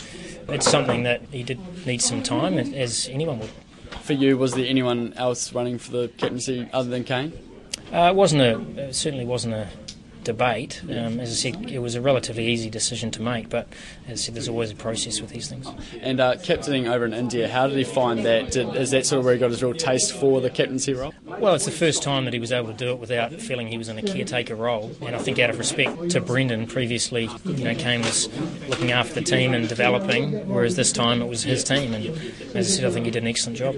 it's 0.48 0.70
something 0.70 1.04
that 1.04 1.22
he 1.32 1.44
did 1.44 1.60
need 1.86 2.02
some 2.02 2.24
time, 2.24 2.58
as 2.58 3.10
anyone 3.12 3.40
would. 3.40 3.50
For 4.02 4.14
you, 4.14 4.38
was 4.38 4.54
there 4.54 4.66
anyone 4.66 5.14
else 5.14 5.54
running 5.54 5.78
for 5.78 5.92
the 5.92 6.08
captaincy 6.08 6.70
other 6.72 6.90
than 6.90 7.04
Kane? 7.04 7.34
Uh, 7.92 8.10
it 8.12 8.16
wasn't 8.16 8.42
a, 8.42 8.88
it 8.88 8.96
certainly 8.96 9.26
wasn't 9.26 9.56
a 9.56 9.68
debate. 10.30 10.82
Um, 10.84 11.20
as 11.20 11.32
I 11.32 11.52
said, 11.52 11.72
it 11.72 11.80
was 11.80 11.96
a 11.96 12.02
relatively 12.02 12.46
easy 12.46 12.70
decision 12.70 13.10
to 13.12 13.22
make, 13.22 13.50
but 13.50 13.68
as 14.08 14.20
I 14.20 14.22
said, 14.22 14.36
there's 14.36 14.48
always 14.48 14.70
a 14.70 14.76
process 14.76 15.22
with 15.22 15.32
these 15.32 15.48
things. 15.50 15.68
And 16.02 16.20
uh, 16.20 16.38
captaining 16.44 16.88
over 16.88 17.04
in 17.04 17.14
India, 17.14 17.48
how 17.48 17.66
did 17.68 17.78
he 17.78 17.84
find 17.84 18.24
that? 18.26 18.52
Did, 18.52 18.76
is 18.76 18.92
that 18.92 19.08
sort 19.08 19.20
of 19.20 19.26
where 19.26 19.34
he 19.34 19.40
got 19.40 19.50
his 19.50 19.64
real 19.64 19.74
taste 19.74 20.14
for 20.14 20.40
the 20.40 20.52
captaincy 20.52 20.94
role? 20.94 21.14
Well, 21.26 21.56
it's 21.56 21.66
the 21.66 21.72
first 21.72 22.04
time 22.04 22.26
that 22.26 22.34
he 22.34 22.40
was 22.40 22.52
able 22.52 22.68
to 22.68 22.78
do 22.78 22.92
it 22.92 23.00
without 23.00 23.34
feeling 23.34 23.68
he 23.68 23.78
was 23.80 23.90
in 23.90 23.98
a 23.98 24.04
caretaker 24.04 24.56
role, 24.56 24.92
and 25.02 25.16
I 25.16 25.20
think 25.20 25.40
out 25.40 25.50
of 25.50 25.58
respect 25.58 26.12
to 26.12 26.22
Brendon, 26.22 26.68
previously, 26.68 27.28
you 27.46 27.64
know, 27.64 27.74
Kane 27.74 28.02
was 28.02 28.30
looking 28.68 28.92
after 28.92 29.16
the 29.16 29.24
team 29.24 29.56
and 29.56 29.68
developing, 29.68 30.48
whereas 30.48 30.76
this 30.76 30.92
time 30.92 31.24
it 31.24 31.28
was 31.28 31.42
his 31.42 31.64
team, 31.64 31.94
and 31.94 32.06
as 32.56 32.68
I 32.68 32.76
said, 32.76 32.86
I 32.86 32.92
think 32.92 33.06
he 33.06 33.12
did 33.12 33.24
an 33.24 33.30
excellent 33.30 33.58
job. 33.58 33.78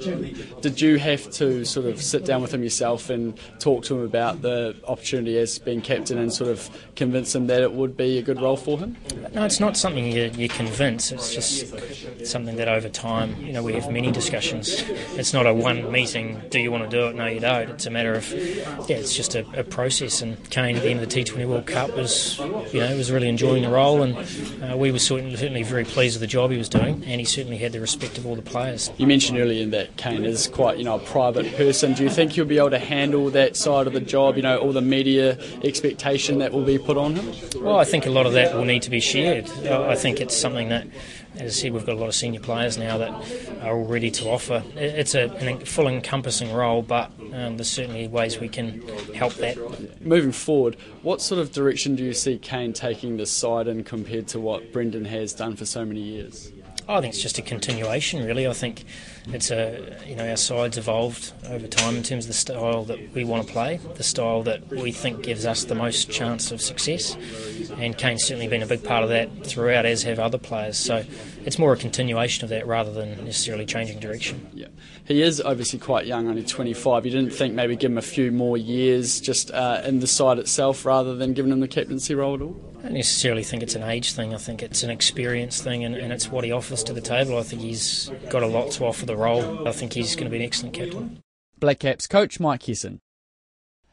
Did 0.61 0.81
you 0.81 0.97
have 0.97 1.31
to 1.31 1.63
sort 1.63 1.85
of 1.85 2.01
sit 2.01 2.25
down 2.25 2.41
with 2.41 2.53
him 2.53 2.61
yourself 2.61 3.09
and 3.09 3.39
talk 3.59 3.83
to 3.85 3.95
him 3.95 4.03
about 4.03 4.41
the 4.41 4.75
opportunity 4.87 5.37
as 5.37 5.59
being 5.59 5.81
captain 5.81 6.17
and 6.17 6.33
sort 6.41 6.51
of 6.51 6.95
convince 6.95 7.35
him 7.35 7.45
that 7.47 7.61
it 7.61 7.71
would 7.73 7.95
be 7.95 8.17
a 8.17 8.21
good 8.21 8.41
role 8.41 8.57
for 8.57 8.77
him? 8.79 8.97
No, 9.33 9.45
it's 9.45 9.59
not 9.59 9.77
something 9.77 10.11
you, 10.11 10.31
you 10.35 10.49
convince. 10.49 11.11
It's 11.11 11.33
just 11.33 11.71
something 12.25 12.55
that 12.55 12.67
over 12.67 12.89
time, 12.89 13.39
you 13.39 13.53
know, 13.53 13.61
we 13.61 13.73
have 13.73 13.91
many 13.91 14.11
discussions. 14.11 14.83
It's 15.15 15.33
not 15.33 15.45
a 15.45 15.53
one 15.53 15.91
meeting. 15.91 16.41
Do 16.49 16.59
you 16.59 16.71
want 16.71 16.89
to 16.89 16.89
do 16.89 17.07
it? 17.07 17.15
No, 17.15 17.27
you 17.27 17.39
don't. 17.39 17.69
It's 17.69 17.85
a 17.85 17.91
matter 17.91 18.13
of 18.13 18.31
yeah, 18.31 18.97
it's 18.97 19.15
just 19.15 19.35
a, 19.35 19.45
a 19.59 19.63
process. 19.63 20.21
And 20.21 20.49
Kane 20.49 20.75
at 20.75 20.81
the 20.81 20.89
end 20.89 21.01
of 21.01 21.09
the 21.09 21.23
T20 21.23 21.47
World 21.47 21.67
Cup 21.67 21.95
was, 21.95 22.39
you 22.73 22.79
know, 22.79 22.95
was 22.97 23.11
really 23.11 23.29
enjoying 23.29 23.61
the 23.61 23.69
role, 23.69 24.01
and 24.01 24.17
uh, 24.63 24.75
we 24.75 24.91
were 24.91 24.99
certainly, 24.99 25.35
certainly 25.35 25.63
very 25.63 25.85
pleased 25.85 26.15
with 26.15 26.21
the 26.21 26.27
job 26.27 26.49
he 26.49 26.57
was 26.57 26.69
doing, 26.69 27.03
and 27.05 27.21
he 27.21 27.25
certainly 27.25 27.57
had 27.57 27.71
the 27.71 27.79
respect 27.79 28.17
of 28.17 28.25
all 28.25 28.35
the 28.35 28.41
players. 28.41 28.89
You 28.97 29.05
mentioned 29.05 29.37
earlier 29.37 29.65
that 29.67 29.95
Kane 29.97 30.25
is 30.25 30.47
quite, 30.47 30.79
you 30.79 30.85
know, 30.85 30.95
a 30.95 30.99
private 30.99 31.55
person. 31.55 31.93
Do 31.93 32.03
you 32.03 32.09
think 32.09 32.31
he'll 32.31 32.45
be 32.45 32.57
able 32.57 32.71
to 32.71 32.79
handle 32.79 33.29
that 33.29 33.55
side 33.55 33.85
of 33.85 33.93
the 33.93 34.01
job? 34.01 34.37
You 34.37 34.43
know, 34.43 34.57
all 34.57 34.73
the 34.73 34.81
media 34.81 35.37
expectations 35.63 36.20
expectation 36.21 36.39
that 36.39 36.51
will 36.51 36.65
be 36.65 36.77
put 36.77 36.97
on 36.97 37.15
him? 37.15 37.63
Well, 37.63 37.77
I 37.77 37.85
think 37.85 38.05
a 38.05 38.09
lot 38.09 38.25
of 38.25 38.33
that 38.33 38.55
will 38.55 38.65
need 38.65 38.83
to 38.83 38.89
be 38.89 38.99
shared. 38.99 39.49
I 39.67 39.95
think 39.95 40.21
it's 40.21 40.35
something 40.35 40.69
that, 40.69 40.87
as 41.35 41.57
I 41.57 41.61
said, 41.61 41.73
we've 41.73 41.85
got 41.85 41.95
a 41.95 41.99
lot 41.99 42.07
of 42.07 42.15
senior 42.15 42.39
players 42.39 42.77
now 42.77 42.97
that 42.97 43.09
are 43.61 43.75
all 43.75 43.85
ready 43.85 44.11
to 44.11 44.29
offer. 44.29 44.63
It's 44.75 45.15
a, 45.15 45.25
a 45.25 45.65
full 45.65 45.87
encompassing 45.87 46.53
role, 46.53 46.81
but 46.81 47.11
um, 47.33 47.57
there's 47.57 47.69
certainly 47.69 48.07
ways 48.07 48.39
we 48.39 48.49
can 48.49 48.81
help 49.13 49.33
that. 49.35 49.57
Moving 50.01 50.31
forward, 50.31 50.75
what 51.01 51.21
sort 51.21 51.41
of 51.41 51.51
direction 51.51 51.95
do 51.95 52.03
you 52.03 52.13
see 52.13 52.37
Kane 52.37 52.73
taking 52.73 53.17
this 53.17 53.31
side 53.31 53.67
in 53.67 53.83
compared 53.83 54.27
to 54.29 54.39
what 54.39 54.71
Brendon 54.71 55.05
has 55.05 55.33
done 55.33 55.55
for 55.55 55.65
so 55.65 55.85
many 55.85 56.01
years? 56.01 56.51
I 56.87 57.01
think 57.01 57.13
it's 57.13 57.21
just 57.21 57.37
a 57.37 57.41
continuation, 57.41 58.25
really. 58.25 58.47
I 58.47 58.53
think 58.53 58.83
it's 59.27 59.51
a 59.51 59.97
you 60.05 60.15
know 60.15 60.27
our 60.29 60.37
side's 60.37 60.77
evolved 60.77 61.31
over 61.47 61.67
time 61.67 61.95
in 61.95 62.03
terms 62.03 62.25
of 62.25 62.29
the 62.29 62.33
style 62.33 62.83
that 62.85 63.13
we 63.13 63.23
want 63.23 63.45
to 63.45 63.51
play, 63.51 63.79
the 63.95 64.03
style 64.03 64.43
that 64.43 64.67
we 64.69 64.91
think 64.91 65.23
gives 65.23 65.45
us 65.45 65.65
the 65.65 65.75
most 65.75 66.09
chance 66.09 66.51
of 66.51 66.61
success, 66.61 67.15
and 67.77 67.97
Kane's 67.97 68.23
certainly 68.23 68.47
been 68.47 68.63
a 68.63 68.67
big 68.67 68.83
part 68.83 69.03
of 69.03 69.09
that 69.09 69.45
throughout, 69.45 69.85
as 69.85 70.03
have 70.03 70.19
other 70.19 70.37
players. 70.37 70.77
So 70.77 71.03
it's 71.45 71.59
more 71.59 71.73
a 71.73 71.77
continuation 71.77 72.43
of 72.43 72.49
that 72.49 72.65
rather 72.67 72.91
than 72.91 73.23
necessarily 73.25 73.65
changing 73.65 73.99
direction. 73.99 74.49
Yeah, 74.53 74.67
he 75.05 75.21
is 75.21 75.41
obviously 75.41 75.79
quite 75.79 76.05
young, 76.05 76.27
only 76.27 76.43
25. 76.43 77.05
You 77.05 77.11
didn't 77.11 77.33
think 77.33 77.53
maybe 77.53 77.75
give 77.75 77.91
him 77.91 77.97
a 77.97 78.01
few 78.01 78.31
more 78.31 78.57
years 78.57 79.21
just 79.21 79.51
uh, 79.51 79.81
in 79.85 79.99
the 79.99 80.07
side 80.07 80.39
itself 80.39 80.85
rather 80.85 81.15
than 81.15 81.33
giving 81.33 81.51
him 81.51 81.59
the 81.59 81.67
captaincy 81.67 82.15
role 82.15 82.35
at 82.35 82.41
all? 82.41 82.70
I 82.81 82.85
don't 82.85 82.93
necessarily 82.93 83.43
think 83.43 83.61
it's 83.61 83.75
an 83.75 83.83
age 83.83 84.13
thing. 84.13 84.33
I 84.33 84.37
think 84.37 84.63
it's 84.63 84.81
an 84.81 84.89
experience 84.89 85.61
thing, 85.61 85.85
and, 85.85 85.93
and, 85.93 86.11
it's 86.11 86.31
what 86.31 86.43
he 86.43 86.51
offers 86.51 86.83
to 86.85 86.93
the 86.93 87.01
table. 87.01 87.37
I 87.37 87.43
think 87.43 87.61
he's 87.61 88.09
got 88.31 88.41
a 88.41 88.47
lot 88.47 88.71
to 88.71 88.85
offer 88.85 89.05
the 89.05 89.15
role. 89.15 89.67
I 89.67 89.71
think 89.71 89.93
he's 89.93 90.15
going 90.15 90.25
to 90.25 90.31
be 90.31 90.37
an 90.37 90.43
excellent 90.43 90.73
captain. 90.73 91.21
Black 91.59 91.77
Caps 91.77 92.07
coach 92.07 92.39
Mike 92.39 92.63
Hesson. 92.63 92.99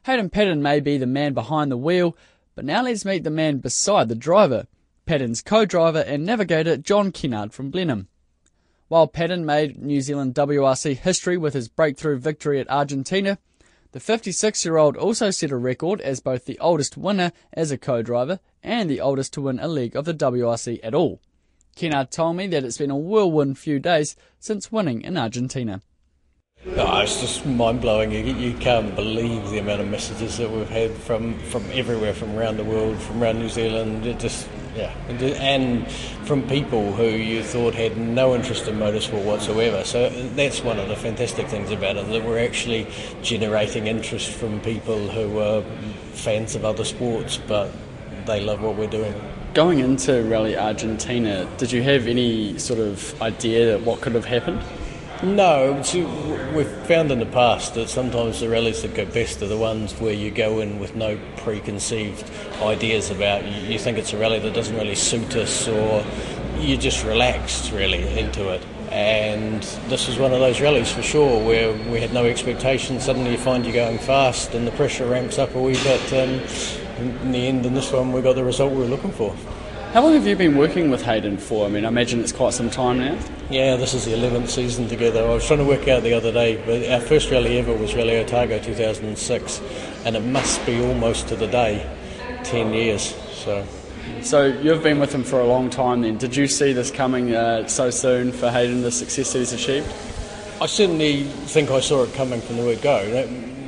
Hayden 0.07 0.31
Paddon 0.31 0.63
may 0.63 0.81
be 0.81 0.97
the 0.97 1.07
man 1.07 1.35
behind 1.35 1.71
the 1.71 1.77
wheel, 1.77 2.17
but 2.55 2.65
now 2.65 2.83
let's 2.83 3.05
meet 3.05 3.25
the 3.25 3.31
man 3.31 3.59
beside 3.59 4.09
the 4.09 4.15
driver, 4.15 4.67
Paddon's 5.05 5.43
co-driver 5.43 6.01
and 6.01 6.25
navigator 6.25 6.79
John 6.79 7.13
Kennard 7.13 7.53
from 7.53 7.71
Blenheim. 7.71 8.09
While 8.89 9.07
Paddon 9.07 9.45
made 9.45 9.79
New 9.79 10.01
Zealand 10.01 10.35
WRC 10.35 10.97
history 10.97 11.37
with 11.37 11.53
his 11.53 11.69
breakthrough 11.69 12.17
victory 12.17 12.59
at 12.59 12.71
Argentina, 12.71 13.37
the 13.93 14.01
56 14.01 14.65
year 14.65 14.77
old 14.77 14.97
also 14.97 15.31
set 15.31 15.51
a 15.51 15.57
record 15.57 16.01
as 16.03 16.21
both 16.21 16.45
the 16.45 16.59
oldest 16.59 16.97
winner 16.97 17.33
as 17.53 17.71
a 17.71 17.79
co 17.79 18.03
driver 18.03 18.39
and 18.69 18.89
the 18.91 19.01
oldest 19.01 19.33
to 19.33 19.41
win 19.41 19.59
a 19.59 19.67
leg 19.67 19.97
of 19.97 20.05
the 20.05 20.15
WRC 20.15 20.79
at 20.83 20.95
all. 20.95 21.21
Kennard 21.75 22.11
told 22.11 22.37
me 22.37 22.47
that 22.49 22.65
it's 22.65 22.79
been 22.79 22.91
a 22.91 22.97
whirlwind 22.97 23.59
few 23.59 23.79
days 23.79 24.15
since 24.39 24.71
winning 24.71 25.01
in 25.01 25.17
Argentina. 25.17 25.81
It's 26.65 27.21
just 27.21 27.47
mind 27.47 27.81
blowing. 27.81 28.13
You, 28.13 28.35
you 28.35 28.53
can't 28.55 28.95
believe 28.95 29.49
the 29.51 29.59
amount 29.59 29.81
of 29.81 29.89
messages 29.89 30.37
that 30.39 30.51
we've 30.51 30.69
had 30.69 30.93
from, 30.93 31.39
from 31.39 31.65
everywhere, 31.73 32.13
from 32.13 32.37
around 32.37 32.57
the 32.57 32.65
world, 32.65 32.99
from 32.99 33.23
around 33.23 33.39
New 33.39 33.49
Zealand. 33.49 34.05
It 34.05 34.19
just 34.19 34.49
yeah, 34.77 34.93
and 35.09 35.91
from 36.25 36.47
people 36.49 36.93
who 36.93 37.07
you 37.07 37.43
thought 37.43 37.75
had 37.75 37.97
no 37.97 38.35
interest 38.35 38.69
in 38.69 38.77
motorsport 38.77 39.25
whatsoever. 39.25 39.83
So 39.85 40.11
that's 40.35 40.63
one 40.63 40.79
of 40.79 40.89
the 40.89 40.97
fantastic 40.97 41.47
things 41.49 41.71
about 41.71 41.97
it 41.97 42.07
that 42.09 42.25
we're 42.25 42.45
actually 42.45 42.87
generating 43.23 43.87
interest 43.87 44.31
from 44.31 44.61
people 44.61 45.09
who 45.09 45.39
are 45.39 45.63
fans 46.13 46.55
of 46.55 46.65
other 46.65 46.85
sports, 46.85 47.39
but 47.39 47.71
they 48.29 48.41
love 48.41 48.61
what 48.63 48.77
we're 48.77 48.87
doing. 48.87 49.15
Going 49.55 49.79
into 49.81 50.23
Rally 50.25 50.57
Argentina, 50.57 51.49
did 51.57 51.73
you 51.73 51.83
have 51.83 52.07
any 52.07 52.59
sort 52.59 52.79
of 52.79 53.21
idea 53.21 53.73
that 53.73 53.85
what 53.85 54.01
could 54.03 54.15
have 54.15 54.27
happened? 54.27 54.63
No, 55.21 55.73
we've 56.55 56.71
found 56.87 57.11
in 57.11 57.19
the 57.19 57.27
past 57.27 57.75
that 57.75 57.89
sometimes 57.89 58.39
the 58.39 58.49
rallies 58.49 58.83
that 58.83 58.95
go 58.95 59.05
best 59.05 59.43
are 59.43 59.49
the 59.49 59.57
ones 59.57 59.93
where 59.95 60.13
you 60.13 60.31
go 60.31 60.61
in 60.61 60.79
with 60.79 60.95
no 60.95 61.19
preconceived 61.39 62.31
ideas 62.63 63.11
about. 63.11 63.45
You, 63.45 63.73
you 63.73 63.79
think 63.81 63.99
it's 63.99 64.13
a 64.13 64.19
rally 64.19 64.39
that 64.39 64.55
doesn't 64.55 64.77
really 64.77 64.95
suit 64.95 65.35
us, 65.35 65.67
or 65.67 66.05
you're 66.59 66.79
just 66.79 67.05
relaxed 67.05 67.73
really 67.73 68.07
into 68.17 68.51
it. 68.51 68.65
And 68.93 69.63
this 69.89 70.07
was 70.07 70.19
one 70.19 70.33
of 70.33 70.39
those 70.39 70.61
rallies 70.61 70.93
for 70.93 71.03
sure 71.03 71.45
where 71.45 71.73
we 71.91 72.01
had 72.01 72.13
no 72.13 72.25
expectations. 72.25 73.05
Suddenly 73.05 73.33
you 73.33 73.39
find 73.39 73.65
you're 73.65 73.75
going 73.75 73.99
fast, 73.99 74.55
and 74.55 74.67
the 74.67 74.73
pressure 74.73 75.07
ramps 75.07 75.39
up 75.39 75.55
a 75.57 75.61
wee 75.61 75.73
bit. 75.83 76.13
Um, 76.13 76.88
in 76.99 77.33
the 77.33 77.47
end, 77.47 77.67
in 77.67 77.75
this 77.75 77.93
one, 77.93 78.13
we 78.13 78.23
got 78.23 78.35
the 78.35 78.45
result 78.45 78.73
we 78.73 78.79
were 78.79 78.89
looking 78.89 79.13
for. 79.13 79.35
How 79.93 80.03
long 80.03 80.13
have 80.13 80.27
you 80.27 80.37
been 80.37 80.59
working 80.59 80.91
with 80.91 81.03
Hayden 81.03 81.39
for? 81.39 81.65
I 81.65 81.71
mean, 81.71 81.87
I 81.87 81.89
imagine 81.89 82.21
it's 82.21 82.31
quite 82.31 82.53
some 82.53 82.69
time 82.69 82.99
now. 82.99 83.19
Yeah, 83.49 83.77
this 83.77 83.95
is 83.95 84.05
the 84.05 84.11
11th 84.11 84.49
season 84.49 84.87
together. 84.87 85.25
I 85.25 85.33
was 85.33 85.47
trying 85.47 85.61
to 85.61 85.65
work 85.65 85.89
out 85.89 86.03
the 86.03 86.13
other 86.13 86.31
day, 86.31 86.63
but 86.67 86.87
our 86.91 87.01
first 87.01 87.31
rally 87.31 87.59
ever 87.59 87.75
was 87.75 87.95
Rally 87.95 88.19
Otago 88.19 88.59
2006, 88.59 89.63
and 90.05 90.15
it 90.15 90.25
must 90.25 90.65
be 90.67 90.79
almost 90.85 91.29
to 91.29 91.37
the 91.37 91.47
day 91.47 91.89
10 92.45 92.75
years. 92.75 93.15
So. 93.33 93.67
So 94.21 94.45
you've 94.45 94.83
been 94.83 95.01
with 95.01 95.15
him 95.15 95.25
for 95.25 95.41
a 95.41 95.47
long 95.47 95.71
time 95.71 96.03
then. 96.03 96.19
Did 96.19 96.37
you 96.37 96.49
see 96.49 96.75
this 96.75 96.91
coming 96.91 97.35
uh, 97.35 97.67
so 97.67 97.89
soon 97.89 98.33
for 98.33 98.51
Hayden, 98.51 98.83
the 98.83 98.91
success 98.91 99.33
that 99.33 99.39
he's 99.39 99.55
achieved? 99.55 99.91
I 100.61 100.67
certainly 100.67 101.23
think 101.23 101.71
I 101.71 101.81
saw 101.81 102.03
it 102.03 102.13
coming 102.13 102.43
from 102.43 102.57
the 102.57 102.65
word 102.65 102.83
go 102.83 102.99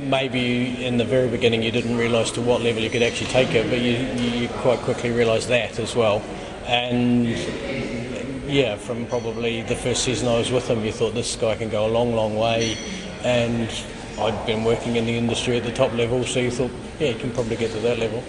maybe 0.01 0.83
in 0.83 0.97
the 0.97 1.05
very 1.05 1.29
beginning 1.29 1.61
you 1.61 1.71
didn't 1.71 1.95
realise 1.95 2.31
to 2.31 2.41
what 2.41 2.61
level 2.61 2.81
you 2.81 2.89
could 2.89 3.03
actually 3.03 3.27
take 3.27 3.53
it, 3.53 3.69
but 3.69 3.79
you, 3.79 3.93
you 4.39 4.49
quite 4.49 4.79
quickly 4.79 5.11
realised 5.11 5.47
that 5.49 5.79
as 5.79 5.95
well. 5.95 6.21
And 6.65 7.27
yeah, 8.51 8.75
from 8.75 9.05
probably 9.05 9.61
the 9.61 9.75
first 9.75 10.03
season 10.03 10.27
I 10.27 10.37
was 10.37 10.51
with 10.51 10.67
him, 10.67 10.83
you 10.83 10.91
thought 10.91 11.13
this 11.13 11.35
guy 11.35 11.55
can 11.55 11.69
go 11.69 11.85
a 11.85 11.91
long, 11.91 12.13
long 12.15 12.35
way. 12.35 12.77
And 13.23 13.69
I'd 14.19 14.45
been 14.45 14.63
working 14.63 14.95
in 14.95 15.05
the 15.05 15.17
industry 15.17 15.57
at 15.57 15.63
the 15.63 15.71
top 15.71 15.93
level, 15.93 16.23
so 16.23 16.39
you 16.39 16.51
thought, 16.51 16.71
yeah, 16.99 17.09
you 17.09 17.19
can 17.19 17.31
probably 17.31 17.55
get 17.55 17.71
to 17.71 17.79
that 17.79 17.99
level. 17.99 18.23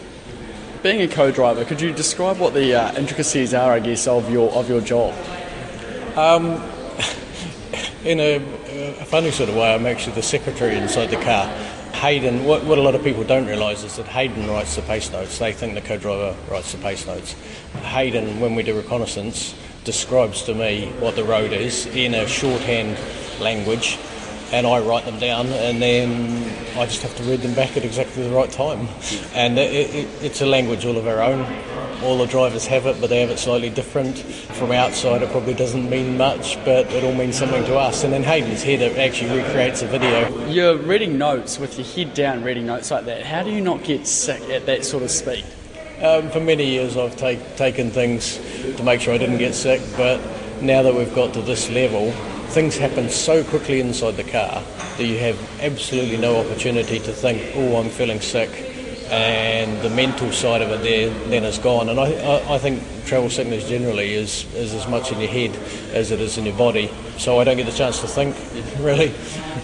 Being 0.82 1.02
a 1.02 1.08
co-driver, 1.08 1.64
could 1.64 1.80
you 1.80 1.92
describe 1.92 2.38
what 2.38 2.54
the 2.54 2.74
uh, 2.74 2.94
intricacies 2.94 3.54
are, 3.54 3.72
I 3.72 3.80
guess, 3.80 4.06
of 4.06 4.30
your 4.30 4.50
of 4.52 4.68
your 4.68 4.80
job? 4.80 5.14
Um, 6.16 6.44
in 8.04 8.18
a, 8.18 8.36
a, 8.36 8.40
funny 9.12 9.30
sort 9.30 9.50
of 9.50 9.56
way, 9.56 9.74
I'm 9.74 9.84
actually 9.84 10.14
the 10.14 10.22
secretary 10.22 10.74
inside 10.74 11.10
the 11.10 11.20
car. 11.20 11.46
Hayden, 11.96 12.46
what, 12.46 12.64
what 12.64 12.78
a 12.78 12.80
lot 12.80 12.94
of 12.94 13.04
people 13.04 13.22
don't 13.24 13.44
realise 13.44 13.84
is 13.84 13.96
that 13.96 14.06
Hayden 14.06 14.48
writes 14.48 14.74
the 14.74 14.80
pace 14.80 15.12
notes. 15.12 15.38
They 15.38 15.52
think 15.52 15.74
the 15.74 15.82
co-driver 15.82 16.34
writes 16.50 16.72
the 16.72 16.78
pace 16.78 17.06
notes. 17.06 17.34
Hayden, 17.82 18.40
when 18.40 18.54
we 18.54 18.62
do 18.62 18.74
reconnaissance, 18.74 19.54
describes 19.84 20.44
to 20.44 20.54
me 20.54 20.86
what 20.98 21.14
the 21.14 21.24
road 21.24 21.52
is 21.52 21.84
in 21.94 22.14
a 22.14 22.26
shorthand 22.26 22.98
language 23.38 23.98
and 24.50 24.66
I 24.66 24.80
write 24.80 25.04
them 25.04 25.18
down, 25.18 25.46
and 25.46 25.80
then 25.80 26.78
I 26.78 26.86
just 26.86 27.02
have 27.02 27.14
to 27.16 27.22
read 27.24 27.40
them 27.40 27.54
back 27.54 27.76
at 27.76 27.84
exactly 27.84 28.22
the 28.22 28.34
right 28.34 28.50
time. 28.50 28.86
And 29.34 29.58
it, 29.58 29.94
it, 29.94 30.08
it's 30.22 30.42
a 30.42 30.46
language 30.46 30.84
all 30.84 30.96
of 30.98 31.06
our 31.06 31.22
own. 31.22 31.40
All 32.02 32.18
the 32.18 32.26
drivers 32.26 32.66
have 32.66 32.86
it, 32.86 33.00
but 33.00 33.10
they 33.10 33.20
have 33.20 33.30
it 33.30 33.38
slightly 33.38 33.70
different. 33.70 34.18
From 34.18 34.72
outside, 34.72 35.22
it 35.22 35.30
probably 35.30 35.54
doesn't 35.54 35.88
mean 35.88 36.16
much, 36.16 36.56
but 36.64 36.90
it 36.92 37.04
all 37.04 37.14
means 37.14 37.38
something 37.38 37.64
to 37.64 37.76
us. 37.76 38.02
And 38.02 38.12
then 38.12 38.24
Hayden's 38.24 38.62
head 38.62 38.82
actually 38.98 39.40
recreates 39.40 39.82
a 39.82 39.86
video. 39.86 40.46
You're 40.46 40.76
reading 40.76 41.16
notes 41.16 41.60
with 41.60 41.78
your 41.78 41.86
head 41.86 42.14
down, 42.14 42.42
reading 42.42 42.66
notes 42.66 42.90
like 42.90 43.04
that. 43.04 43.22
How 43.22 43.44
do 43.44 43.50
you 43.50 43.60
not 43.60 43.84
get 43.84 44.06
sick 44.06 44.42
at 44.50 44.66
that 44.66 44.84
sort 44.84 45.04
of 45.04 45.10
speed? 45.12 45.44
Um, 46.02 46.28
for 46.30 46.40
many 46.40 46.66
years, 46.66 46.96
I've 46.96 47.16
take, 47.16 47.54
taken 47.54 47.90
things 47.90 48.38
to 48.76 48.82
make 48.82 49.00
sure 49.00 49.14
I 49.14 49.18
didn't 49.18 49.38
get 49.38 49.54
sick, 49.54 49.80
but 49.96 50.20
now 50.60 50.82
that 50.82 50.92
we've 50.92 51.14
got 51.14 51.32
to 51.34 51.42
this 51.42 51.70
level, 51.70 52.10
things 52.48 52.76
happen 52.76 53.08
so 53.08 53.44
quickly 53.44 53.78
inside 53.78 54.16
the 54.16 54.24
car 54.24 54.62
that 54.96 55.04
you 55.04 55.18
have 55.18 55.38
absolutely 55.60 56.16
no 56.16 56.40
opportunity 56.40 56.98
to 56.98 57.12
think, 57.12 57.52
oh, 57.54 57.76
I'm 57.76 57.88
feeling 57.88 58.20
sick, 58.20 58.50
and 59.10 59.80
the 59.82 59.90
mental 59.90 60.32
side 60.32 60.62
of 60.62 60.70
it 60.70 60.82
there 60.82 61.10
then 61.28 61.44
is 61.44 61.58
gone. 61.58 61.88
And 61.88 61.98
I, 61.98 62.12
I, 62.12 62.54
I 62.54 62.58
think 62.58 62.82
travel 63.06 63.30
sickness 63.30 63.68
generally 63.68 64.14
is, 64.14 64.52
is 64.54 64.74
as 64.74 64.86
much 64.88 65.12
in 65.12 65.20
your 65.20 65.30
head 65.30 65.54
as 65.92 66.10
it 66.10 66.20
is 66.20 66.38
in 66.38 66.46
your 66.46 66.56
body. 66.56 66.90
So 67.18 67.38
I 67.38 67.44
don't 67.44 67.56
get 67.56 67.66
the 67.66 67.72
chance 67.72 68.00
to 68.00 68.06
think, 68.06 68.36
really. 68.78 69.12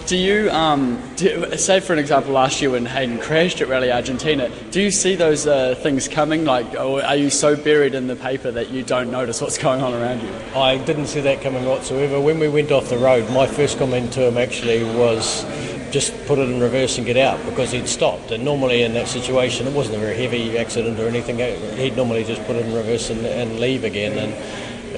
Do 0.07 0.17
you, 0.17 0.51
um, 0.51 1.03
do, 1.17 1.57
say 1.57 1.81
for 1.81 1.93
an 1.93 1.99
example, 1.99 2.33
last 2.33 2.61
year 2.61 2.71
when 2.71 2.87
Hayden 2.87 3.19
crashed 3.19 3.61
at 3.61 3.69
Rally 3.69 3.91
Argentina, 3.91 4.51
do 4.71 4.81
you 4.81 4.91
see 4.91 5.15
those 5.15 5.47
uh, 5.47 5.75
things 5.77 6.09
coming? 6.09 6.45
Like, 6.45 6.75
or 6.75 7.03
are 7.03 7.17
you 7.17 7.31
so 7.31 7.57
buried 7.57 7.95
in 7.95 8.07
the 8.07 8.17
paper 8.17 8.51
that 8.51 8.71
you 8.71 8.83
don't 8.83 9.11
notice 9.11 9.41
what's 9.41 9.59
going 9.59 9.83
on 9.83 9.95
around 9.95 10.23
you? 10.23 10.33
I 10.55 10.79
didn't 10.79 11.07
see 11.07 11.21
that 11.21 11.41
coming 11.43 11.65
whatsoever. 11.65 12.21
When 12.21 12.39
we 12.39 12.49
went 12.49 12.71
off 12.71 12.89
the 12.89 12.99
road, 12.99 13.31
my 13.31 13.47
first 13.47 13.79
comment 13.79 14.13
to 14.15 14.29
him 14.29 14.39
actually 14.39 14.85
was 14.85 15.45
just 15.91 16.13
put 16.27 16.39
it 16.39 16.49
in 16.49 16.61
reverse 16.61 16.99
and 16.99 17.07
get 17.07 17.17
out 17.17 17.45
because 17.45 17.73
he'd 17.73 17.89
stopped. 17.89 18.31
And 18.31 18.45
normally 18.45 18.83
in 18.83 18.95
that 18.95 19.09
situation, 19.09 19.67
it 19.67 19.73
wasn't 19.75 19.97
a 19.97 20.01
very 20.01 20.17
heavy 20.17 20.59
accident 20.59 20.99
or 20.99 21.09
anything. 21.09 21.39
He'd 21.77 21.97
normally 21.97 22.25
just 22.25 22.45
put 22.45 22.57
it 22.57 22.67
in 22.67 22.75
reverse 22.75 23.11
and, 23.11 23.25
and 23.25 23.59
leave 23.61 23.85
again. 23.85 24.19
And 24.19 24.33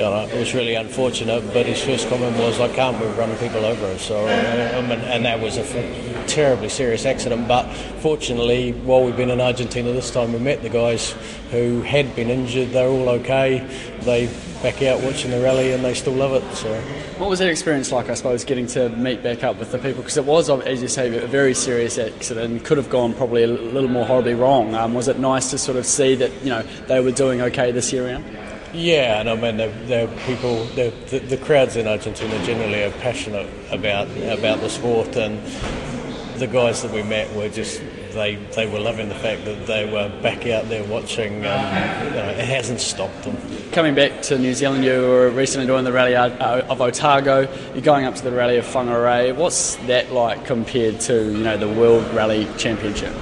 you 0.01 0.07
know, 0.07 0.27
it 0.27 0.39
was 0.39 0.55
really 0.55 0.77
unfortunate. 0.77 1.43
But 1.53 1.67
his 1.67 1.83
first 1.83 2.09
comment 2.09 2.35
was, 2.39 2.59
"I 2.59 2.69
can't 2.69 2.99
move 2.99 3.19
run 3.19 3.37
people 3.37 3.67
over." 3.67 3.99
So, 3.99 4.27
uh, 4.27 4.31
I 4.31 4.95
and 5.15 5.27
that 5.27 5.41
was 5.41 5.59
a 5.59 5.61
f- 5.61 6.27
terribly 6.27 6.71
serious 6.71 7.05
accident. 7.05 7.47
But 7.47 7.65
fortunately, 8.01 8.73
while 8.73 9.05
we've 9.05 9.17
been 9.17 9.31
in 9.31 9.41
Argentina 9.41 9.93
this 9.93 10.11
time, 10.11 10.33
we 10.33 10.39
met 10.39 10.63
the 10.63 10.71
guys 10.71 11.15
who 11.51 11.83
had 11.83 12.17
been 12.17 12.31
injured. 12.31 12.71
They're 12.71 12.89
all 12.89 13.11
okay. 13.21 13.63
They 14.01 14.31
back 14.63 14.83
out 14.83 15.01
watching 15.03 15.31
the 15.31 15.41
rally 15.41 15.73
and 15.73 15.85
they 15.85 15.95
still 15.95 16.13
love 16.15 16.33
it. 16.33 16.55
So, 16.55 16.73
what 17.19 17.29
was 17.29 17.39
that 17.41 17.49
experience 17.49 17.93
like? 17.93 18.09
I 18.09 18.15
suppose 18.15 18.45
getting 18.45 18.67
to 18.69 18.89
meet 18.91 19.23
back 19.23 19.45
up 19.45 19.59
with 19.59 19.71
the 19.71 19.79
people 19.79 20.03
because 20.03 20.17
it 20.17 20.25
was, 20.25 20.49
as 20.49 20.81
you 20.81 20.89
say, 20.89 21.15
a 21.15 21.27
very 21.27 21.53
serious 21.55 21.99
accident 21.99 22.51
and 22.51 22.65
could 22.65 22.79
have 22.79 22.89
gone 22.89 23.13
probably 23.13 23.43
a 23.43 23.49
little 23.49 23.91
more 23.91 24.07
horribly 24.07 24.35
wrong. 24.35 24.75
Um, 24.75 24.95
was 24.95 25.09
it 25.09 25.19
nice 25.19 25.51
to 25.51 25.59
sort 25.59 25.77
of 25.77 25.85
see 25.85 26.15
that 26.15 26.33
you 26.43 26.51
know 26.51 26.63
they 26.89 27.01
were 27.01 27.13
doing 27.13 27.43
okay 27.43 27.71
this 27.71 27.93
year 27.93 28.07
round? 28.07 28.25
Yeah, 28.73 29.21
and 29.21 29.29
I 29.29 29.35
mean 29.35 29.57
the, 29.57 29.69
the 29.87 30.11
people, 30.27 30.65
the, 30.77 30.93
the, 31.09 31.19
the 31.19 31.37
crowds 31.37 31.77
in 31.77 31.89
Argentina 31.89 32.45
generally 32.45 32.85
are 32.85 32.93
passionate 32.93 33.49
about 33.73 34.09
about 34.09 34.61
the 34.61 34.69
sport, 34.69 35.17
and 35.17 35.45
the 36.39 36.47
guys 36.47 36.83
that 36.83 36.93
we 36.93 37.03
met 37.03 37.35
were 37.35 37.49
just 37.49 37.83
they 38.13 38.37
they 38.55 38.67
were 38.67 38.79
loving 38.79 39.09
the 39.09 39.15
fact 39.17 39.45
that 39.45 39.67
they 39.67 39.91
were 39.91 40.09
back 40.23 40.47
out 40.47 40.69
there 40.69 40.85
watching. 40.85 41.35
You 41.35 41.41
know, 41.41 42.35
it 42.37 42.45
hasn't 42.45 42.81
stopped 42.81 43.25
them. 43.25 43.37
Coming 43.73 43.95
back 43.95 44.23
to 44.23 44.39
New 44.39 44.55
Zealand, 44.55 44.85
you 44.85 45.01
were 45.01 45.31
recently 45.31 45.67
doing 45.67 45.85
the 45.85 45.93
rally 45.93 46.15
uh, 46.15 46.61
of 46.69 46.81
Otago. 46.81 47.49
You're 47.73 47.83
going 47.83 48.05
up 48.05 48.15
to 48.17 48.23
the 48.23 48.33
rally 48.33 48.57
of 48.57 48.67
Whangarei. 48.67 49.35
What's 49.35 49.77
that 49.87 50.13
like 50.13 50.45
compared 50.45 51.01
to 51.01 51.25
you 51.25 51.43
know 51.43 51.57
the 51.57 51.69
World 51.69 52.05
Rally 52.15 52.47
Championship? 52.57 53.15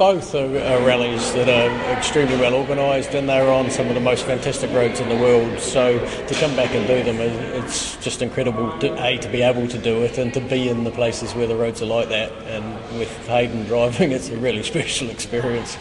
Both 0.00 0.34
are, 0.34 0.46
are, 0.46 0.80
rallies 0.86 1.34
that 1.34 1.46
are 1.46 1.92
extremely 1.92 2.34
well 2.38 2.54
organised 2.54 3.12
and 3.12 3.28
they're 3.28 3.52
on 3.52 3.70
some 3.70 3.86
of 3.88 3.94
the 3.94 4.00
most 4.00 4.24
fantastic 4.24 4.72
roads 4.72 4.98
in 4.98 5.10
the 5.10 5.14
world. 5.14 5.60
So 5.60 5.98
to 5.98 6.34
come 6.36 6.56
back 6.56 6.74
and 6.74 6.86
do 6.86 7.02
them, 7.02 7.16
it's 7.20 8.02
just 8.02 8.22
incredible 8.22 8.78
to, 8.78 9.04
a 9.04 9.18
to 9.18 9.28
be 9.28 9.42
able 9.42 9.68
to 9.68 9.76
do 9.76 10.02
it 10.02 10.16
and 10.16 10.32
to 10.32 10.40
be 10.40 10.70
in 10.70 10.84
the 10.84 10.90
places 10.90 11.34
where 11.34 11.46
the 11.46 11.54
roads 11.54 11.82
are 11.82 11.86
like 11.86 12.08
that. 12.08 12.32
And 12.46 12.98
with 12.98 13.14
Hayden 13.26 13.66
driving, 13.66 14.12
it's 14.12 14.30
a 14.30 14.38
really 14.38 14.62
special 14.72 15.10
experience. 15.10 15.74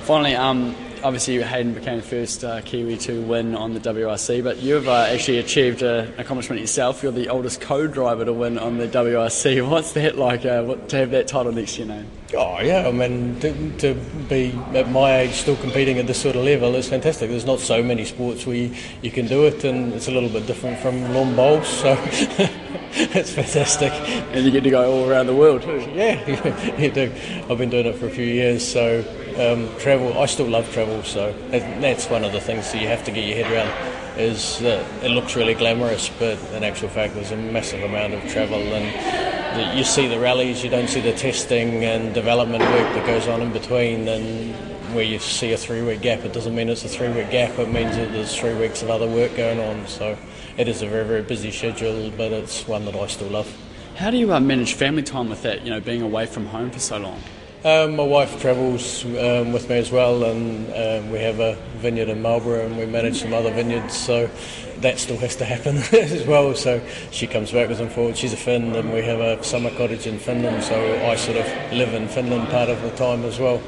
Finally, 0.00 0.34
um, 0.34 0.74
obviously 1.02 1.40
Hayden 1.42 1.74
became 1.74 1.96
the 1.96 2.02
first 2.02 2.44
uh, 2.44 2.60
Kiwi 2.60 2.96
to 2.98 3.20
win 3.22 3.54
on 3.54 3.74
the 3.74 3.80
WRC, 3.80 4.42
but 4.42 4.58
you've 4.58 4.88
uh, 4.88 5.06
actually 5.10 5.38
achieved 5.38 5.82
an 5.82 6.12
accomplishment 6.18 6.60
yourself. 6.60 7.02
You're 7.02 7.12
the 7.12 7.28
oldest 7.28 7.60
co-driver 7.60 8.24
to 8.24 8.32
win 8.32 8.58
on 8.58 8.78
the 8.78 8.88
WRC. 8.88 9.68
What's 9.70 9.92
that 9.92 10.16
like 10.16 10.44
uh, 10.44 10.62
what, 10.62 10.88
to 10.90 10.96
have 10.96 11.10
that 11.12 11.28
title 11.28 11.52
next 11.52 11.78
your 11.78 11.86
name? 11.86 12.10
Oh 12.34 12.60
yeah, 12.60 12.86
I 12.86 12.92
mean 12.92 13.40
to, 13.40 13.70
to, 13.78 13.94
be 14.28 14.52
at 14.74 14.90
my 14.90 15.20
age 15.20 15.32
still 15.32 15.56
competing 15.56 15.98
at 15.98 16.06
this 16.06 16.20
sort 16.20 16.36
of 16.36 16.44
level 16.44 16.74
is 16.74 16.88
fantastic. 16.88 17.30
There's 17.30 17.46
not 17.46 17.60
so 17.60 17.82
many 17.82 18.04
sports 18.04 18.46
where 18.46 18.56
you, 18.56 18.74
you 19.00 19.10
can 19.10 19.26
do 19.26 19.46
it, 19.46 19.64
and 19.64 19.94
it's 19.94 20.08
a 20.08 20.10
little 20.10 20.28
bit 20.28 20.46
different 20.46 20.78
from 20.78 21.14
lawn 21.14 21.34
bowls, 21.34 21.66
so 21.66 21.94
it's 22.94 23.30
fantastic. 23.30 23.92
And 24.32 24.44
you 24.44 24.50
get 24.50 24.64
to 24.64 24.70
go 24.70 24.90
all 24.90 25.10
around 25.10 25.26
the 25.26 25.34
world 25.34 25.62
too. 25.62 25.78
Yeah, 25.98 26.76
you 26.78 26.90
do. 26.90 27.12
I've 27.50 27.58
been 27.58 27.70
doing 27.70 27.86
it 27.86 27.96
for 27.96 28.06
a 28.06 28.10
few 28.10 28.24
years, 28.24 28.66
so 28.66 29.00
um, 29.36 29.68
travel. 29.78 30.16
I 30.18 30.26
still 30.26 30.46
love 30.46 30.72
travel, 30.72 31.02
so 31.02 31.32
that's 31.50 32.08
one 32.08 32.24
of 32.24 32.32
the 32.32 32.40
things 32.40 32.70
that 32.72 32.80
you 32.80 32.88
have 32.88 33.04
to 33.04 33.10
get 33.10 33.26
your 33.26 33.44
head 33.44 33.52
around. 33.52 34.18
Is 34.18 34.58
that 34.60 35.04
it 35.04 35.10
looks 35.10 35.36
really 35.36 35.54
glamorous, 35.54 36.08
but 36.18 36.38
in 36.52 36.64
actual 36.64 36.88
fact, 36.88 37.14
there's 37.14 37.30
a 37.30 37.36
massive 37.36 37.82
amount 37.82 38.14
of 38.14 38.22
travel, 38.30 38.58
and 38.58 39.76
you 39.76 39.84
see 39.84 40.06
the 40.08 40.18
rallies, 40.18 40.62
you 40.62 40.70
don't 40.70 40.88
see 40.88 41.00
the 41.00 41.12
testing 41.12 41.84
and 41.84 42.14
development 42.14 42.62
work 42.62 42.94
that 42.94 43.06
goes 43.06 43.28
on 43.28 43.42
in 43.42 43.52
between, 43.52 44.08
and 44.08 44.54
where 44.94 45.04
you 45.04 45.18
see 45.18 45.52
a 45.52 45.56
three-week 45.56 46.00
gap, 46.00 46.20
it 46.20 46.32
doesn't 46.32 46.54
mean 46.54 46.68
it's 46.68 46.84
a 46.84 46.88
three-week 46.88 47.30
gap. 47.30 47.58
It 47.58 47.70
means 47.70 47.96
that 47.96 48.12
there's 48.12 48.34
three 48.36 48.54
weeks 48.54 48.82
of 48.82 48.90
other 48.90 49.06
work 49.06 49.36
going 49.36 49.60
on. 49.60 49.86
So 49.86 50.16
it 50.58 50.68
is 50.68 50.82
a 50.82 50.86
very, 50.86 51.04
very 51.04 51.22
busy 51.22 51.50
schedule, 51.50 52.10
but 52.16 52.32
it's 52.32 52.66
one 52.66 52.84
that 52.84 52.96
I 52.96 53.06
still 53.06 53.28
love. 53.28 53.56
How 53.94 54.10
do 54.10 54.16
you 54.16 54.32
uh, 54.34 54.40
manage 54.40 54.74
family 54.74 55.02
time 55.02 55.28
with 55.28 55.42
that? 55.42 55.62
You 55.62 55.70
know, 55.70 55.80
being 55.80 56.02
away 56.02 56.26
from 56.26 56.46
home 56.46 56.70
for 56.70 56.80
so 56.80 56.98
long. 56.98 57.20
Um, 57.64 57.96
my 57.96 58.04
wife 58.04 58.40
travels 58.40 59.04
um, 59.04 59.52
with 59.52 59.68
me 59.68 59.78
as 59.78 59.90
well, 59.90 60.22
and 60.22 60.68
um, 60.68 61.10
we 61.10 61.18
have 61.18 61.40
a 61.40 61.54
vineyard 61.78 62.08
in 62.08 62.22
Marlborough, 62.22 62.66
and 62.66 62.76
we 62.76 62.86
manage 62.86 63.20
some 63.20 63.32
other 63.32 63.52
vineyards, 63.52 63.96
so 63.96 64.30
that 64.78 64.98
still 64.98 65.16
has 65.16 65.34
to 65.36 65.44
happen 65.44 65.76
as 65.92 66.24
well. 66.26 66.54
So 66.54 66.80
she 67.10 67.26
comes 67.26 67.50
backwards 67.50 67.80
and 67.80 67.90
forwards. 67.90 68.18
She's 68.18 68.32
a 68.32 68.36
Finn, 68.36 68.76
and 68.76 68.92
we 68.92 69.02
have 69.02 69.18
a 69.18 69.42
summer 69.42 69.70
cottage 69.70 70.06
in 70.06 70.18
Finland, 70.18 70.62
so 70.62 70.76
I 71.06 71.16
sort 71.16 71.38
of 71.38 71.46
live 71.72 71.94
in 71.94 72.06
Finland 72.08 72.48
part 72.50 72.68
of 72.68 72.80
the 72.82 72.90
time 72.90 73.24
as 73.24 73.40
well. 73.40 73.60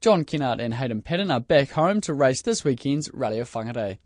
John 0.00 0.24
Kennard 0.24 0.60
and 0.60 0.74
Hayden 0.74 1.02
Paddon 1.02 1.30
are 1.30 1.40
back 1.40 1.70
home 1.70 2.00
to 2.02 2.14
race 2.14 2.42
this 2.42 2.64
weekend's 2.64 3.10
Rally 3.12 3.40
of 3.40 3.50
Whangarei. 3.50 3.98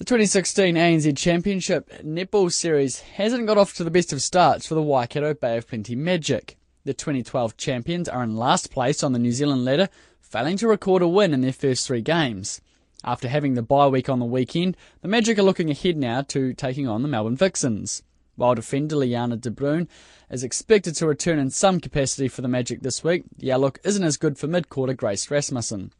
The 0.00 0.06
2016 0.06 0.76
ANZ 0.76 1.14
Championship 1.18 1.90
Netball 2.02 2.50
Series 2.50 3.00
hasn't 3.00 3.46
got 3.46 3.58
off 3.58 3.74
to 3.74 3.84
the 3.84 3.90
best 3.90 4.14
of 4.14 4.22
starts 4.22 4.66
for 4.66 4.74
the 4.74 4.80
Waikato 4.80 5.34
Bay 5.34 5.58
of 5.58 5.68
Plenty 5.68 5.94
Magic. 5.94 6.56
The 6.84 6.94
2012 6.94 7.58
champions 7.58 8.08
are 8.08 8.22
in 8.22 8.34
last 8.34 8.70
place 8.70 9.02
on 9.02 9.12
the 9.12 9.18
New 9.18 9.30
Zealand 9.30 9.66
ladder, 9.66 9.90
failing 10.18 10.56
to 10.56 10.68
record 10.68 11.02
a 11.02 11.06
win 11.06 11.34
in 11.34 11.42
their 11.42 11.52
first 11.52 11.86
three 11.86 12.00
games. 12.00 12.62
After 13.04 13.28
having 13.28 13.52
the 13.52 13.62
bye 13.62 13.88
week 13.88 14.08
on 14.08 14.20
the 14.20 14.24
weekend, 14.24 14.74
the 15.02 15.08
Magic 15.08 15.38
are 15.38 15.42
looking 15.42 15.70
ahead 15.70 15.98
now 15.98 16.22
to 16.22 16.54
taking 16.54 16.88
on 16.88 17.02
the 17.02 17.08
Melbourne 17.08 17.36
Vixens. 17.36 18.02
While 18.36 18.54
defender 18.54 18.96
Liana 18.96 19.36
de 19.36 19.86
is 20.30 20.42
expected 20.42 20.94
to 20.94 21.06
return 21.06 21.38
in 21.38 21.50
some 21.50 21.78
capacity 21.78 22.28
for 22.28 22.40
the 22.40 22.48
Magic 22.48 22.80
this 22.80 23.04
week, 23.04 23.24
the 23.36 23.52
outlook 23.52 23.78
isn't 23.84 24.02
as 24.02 24.16
good 24.16 24.38
for 24.38 24.48
midcourter 24.48 24.96
Grace 24.96 25.30
Rasmussen. 25.30 25.92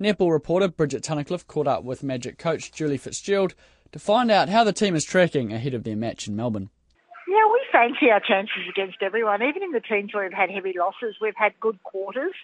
Netball 0.00 0.32
reporter 0.32 0.68
Bridget 0.68 1.02
Tunnicliffe 1.02 1.46
caught 1.46 1.66
up 1.66 1.84
with 1.84 2.02
Magic 2.02 2.38
coach 2.38 2.72
Julie 2.72 2.96
Fitzgerald 2.96 3.54
to 3.92 3.98
find 3.98 4.30
out 4.30 4.48
how 4.48 4.64
the 4.64 4.72
team 4.72 4.94
is 4.94 5.04
tracking 5.04 5.52
ahead 5.52 5.74
of 5.74 5.84
their 5.84 5.96
match 5.96 6.26
in 6.26 6.34
Melbourne. 6.34 6.70
Yeah, 7.28 7.46
we 7.52 7.60
fancy 7.70 8.10
our 8.10 8.20
chances 8.20 8.68
against 8.68 9.02
everyone. 9.02 9.42
Even 9.42 9.62
in 9.62 9.72
the 9.72 9.80
teams 9.80 10.12
where 10.12 10.24
we've 10.24 10.32
had 10.32 10.50
heavy 10.50 10.74
losses, 10.78 11.16
we've 11.20 11.36
had 11.36 11.52
good 11.60 11.82
quarters 11.82 12.34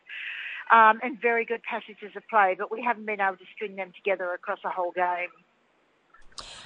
um, 0.72 1.00
and 1.02 1.20
very 1.20 1.44
good 1.44 1.62
passages 1.62 2.14
of 2.16 2.22
play, 2.28 2.54
but 2.58 2.70
we 2.70 2.82
haven't 2.82 3.06
been 3.06 3.20
able 3.20 3.36
to 3.36 3.44
string 3.54 3.76
them 3.76 3.92
together 3.96 4.32
across 4.32 4.60
a 4.64 4.70
whole 4.70 4.92
game. 4.92 5.28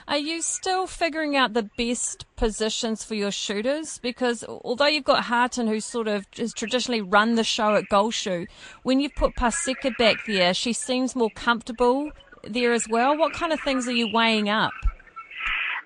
Are 0.08 0.18
you 0.18 0.42
still 0.42 0.86
figuring 0.86 1.36
out 1.36 1.52
the 1.52 1.68
best 1.76 2.26
positions 2.36 3.04
for 3.04 3.14
your 3.14 3.30
shooters? 3.30 3.98
Because 3.98 4.44
although 4.44 4.86
you've 4.86 5.04
got 5.04 5.24
Harton, 5.24 5.66
who 5.66 5.80
sort 5.80 6.08
of 6.08 6.26
has 6.36 6.52
traditionally 6.52 7.00
run 7.00 7.34
the 7.34 7.44
show 7.44 7.74
at 7.74 7.88
goal 7.88 8.10
shoot, 8.10 8.48
when 8.82 9.00
you've 9.00 9.14
put 9.14 9.34
Paseka 9.36 9.96
back 9.96 10.16
there, 10.26 10.54
she 10.54 10.72
seems 10.72 11.16
more 11.16 11.30
comfortable 11.30 12.10
there 12.44 12.72
as 12.72 12.88
well. 12.88 13.16
What 13.16 13.32
kind 13.32 13.52
of 13.52 13.60
things 13.60 13.86
are 13.88 13.92
you 13.92 14.08
weighing 14.12 14.48
up? 14.48 14.72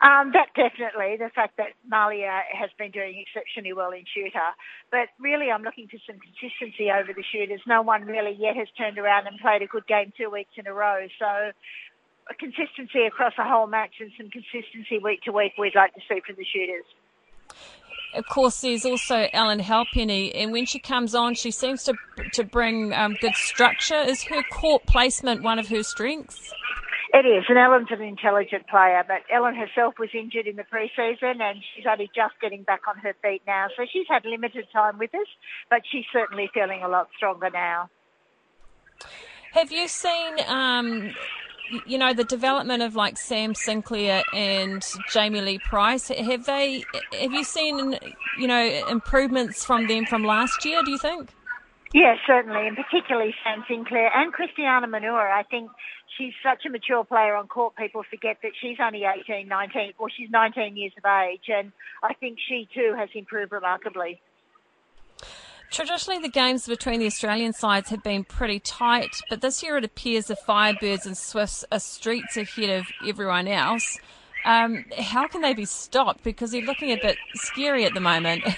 Um, 0.03 0.33
that 0.37 0.53
definitely, 0.55 1.17
the 1.17 1.31
fact 1.35 1.57
that 1.57 1.73
Malia 1.89 2.43
has 2.53 2.69
been 2.79 2.91
doing 2.91 3.25
exceptionally 3.25 3.73
well 3.73 3.93
in 3.93 4.05
shooter. 4.05 4.53
But 4.91 5.09
really, 5.19 5.51
I'm 5.51 5.63
looking 5.63 5.89
for 5.89 5.97
some 6.07 6.21
consistency 6.21 6.93
over 6.93 7.13
the 7.17 7.25
shooters. 7.25 7.63
No 7.67 7.81
one 7.81 8.05
really 8.05 8.37
yet 8.39 8.57
has 8.57 8.69
turned 8.77 8.99
around 8.99 9.27
and 9.27 9.41
played 9.41 9.63
a 9.63 9.67
good 9.67 9.87
game 9.87 10.13
two 10.17 10.29
weeks 10.29 10.53
in 10.57 10.67
a 10.67 10.75
row. 10.75 11.09
So 11.19 11.53
a 12.29 12.35
consistency 12.35 13.05
across 13.07 13.35
a 13.39 13.45
whole 13.45 13.67
match 13.67 13.95
and 14.01 14.11
some 14.17 14.31
consistency 14.31 14.99
week 14.99 15.23
to 15.23 15.33
week 15.33 15.53
we'd 15.59 15.75
like 15.75 15.95
to 15.95 16.01
see 16.09 16.21
from 16.27 16.37
the 16.37 16.45
shooters. 16.45 16.85
Of 18.15 18.27
course, 18.29 18.61
there's 18.63 18.85
also 18.85 19.29
Ellen 19.33 19.59
Halpenny, 19.59 20.35
and 20.35 20.51
when 20.51 20.65
she 20.65 20.79
comes 20.79 21.15
on, 21.15 21.35
she 21.35 21.51
seems 21.51 21.85
to 21.85 21.95
to 22.33 22.45
bring 22.45 22.95
um, 22.95 23.17
good 23.21 23.35
structure. 23.35 24.01
Is 24.01 24.25
her 24.25 24.43
court 24.51 24.87
placement 24.87 25.43
one 25.43 25.59
of 25.59 25.69
her 25.69 25.83
strengths? 25.83 26.53
It 27.13 27.25
is, 27.25 27.45
and 27.49 27.57
Ellen's 27.57 27.89
an 27.91 28.03
intelligent 28.03 28.69
player, 28.69 29.03
but 29.07 29.23
Ellen 29.33 29.55
herself 29.55 29.95
was 29.99 30.11
injured 30.13 30.47
in 30.47 30.57
the 30.57 30.65
pre-season 30.65 31.41
and 31.41 31.63
she's 31.75 31.87
only 31.91 32.11
just 32.15 32.35
getting 32.43 32.63
back 32.63 32.83
on 32.89 32.99
her 32.99 33.15
feet 33.23 33.43
now. 33.47 33.69
So 33.77 33.85
she's 33.91 34.07
had 34.07 34.27
limited 34.27 34.67
time 34.71 34.99
with 34.99 35.15
us, 35.15 35.29
but 35.71 35.81
she's 35.91 36.05
certainly 36.13 36.51
feeling 36.53 36.83
a 36.83 36.89
lot 36.89 37.09
stronger 37.17 37.49
now. 37.49 37.89
Have 39.53 39.73
you 39.73 39.89
seen, 39.89 40.35
um, 40.47 41.15
you 41.87 41.99
know, 41.99 42.13
the 42.15 42.25
development 42.25 42.83
of 42.83 42.95
like 42.95 43.19
Sam 43.19 43.55
Sinclair 43.55 44.23
and 44.33 44.85
Jamie 45.13 45.41
Lee 45.41 45.59
Price? 45.59 46.09
Have 46.09 46.47
they? 46.47 46.85
Have 47.21 47.33
you 47.33 47.45
seen, 47.45 47.99
you 48.39 48.47
know, 48.47 48.85
improvements 48.91 49.65
from 49.65 49.87
them 49.87 50.07
from 50.07 50.25
last 50.25 50.65
year? 50.65 50.83
Do 50.85 50.91
you 50.91 50.99
think? 50.99 51.31
Yes, 51.95 52.19
certainly, 52.27 52.67
and 52.67 52.77
particularly 52.77 53.35
Sam 53.45 53.65
Sinclair 53.69 54.11
and 54.15 54.33
Christiana 54.33 54.87
Manua. 54.87 55.31
I 55.33 55.45
think 55.51 55.71
she's 56.19 56.35
such 56.43 56.67
a 56.67 56.71
mature 56.71 57.05
player 57.05 57.35
on 57.35 57.47
court. 57.49 57.77
People 57.77 58.03
forget 58.11 58.39
that 58.43 58.53
she's 58.61 58.77
only 58.81 59.05
18, 59.05 59.49
19, 59.49 59.93
or 59.99 60.11
she's 60.11 60.29
19 60.31 60.77
years 60.77 60.93
of 60.99 61.05
age, 61.05 61.49
and 61.49 61.73
I 62.03 62.15
think 62.15 62.39
she 62.49 62.69
too 62.75 62.95
has 62.99 63.09
improved 63.15 63.53
remarkably. 63.53 64.21
Traditionally, 65.71 66.21
the 66.21 66.29
games 66.29 66.67
between 66.67 67.01
the 67.01 67.07
Australian 67.07 67.53
sides 67.53 67.91
have 67.91 68.03
been 68.03 68.25
pretty 68.25 68.61
tight, 68.61 69.11
but 69.29 69.41
this 69.41 69.63
year 69.63 69.77
it 69.77 69.85
appears 69.85 70.27
the 70.27 70.37
Firebirds 70.37 71.07
and 71.07 71.17
Swifts 71.17 71.65
are 71.73 71.81
streets 71.81 72.37
ahead 72.37 72.71
of 72.71 72.87
everyone 73.07 73.49
else. 73.49 73.99
Um, 74.45 74.85
how 74.97 75.27
can 75.27 75.41
they 75.41 75.55
be 75.55 75.65
stopped? 75.65 76.23
Because 76.23 76.53
they're 76.53 76.63
looking 76.63 76.93
a 76.93 76.97
bit 76.97 77.17
scary 77.35 77.85
at 77.85 77.95
the 77.95 78.01
moment. 78.01 78.45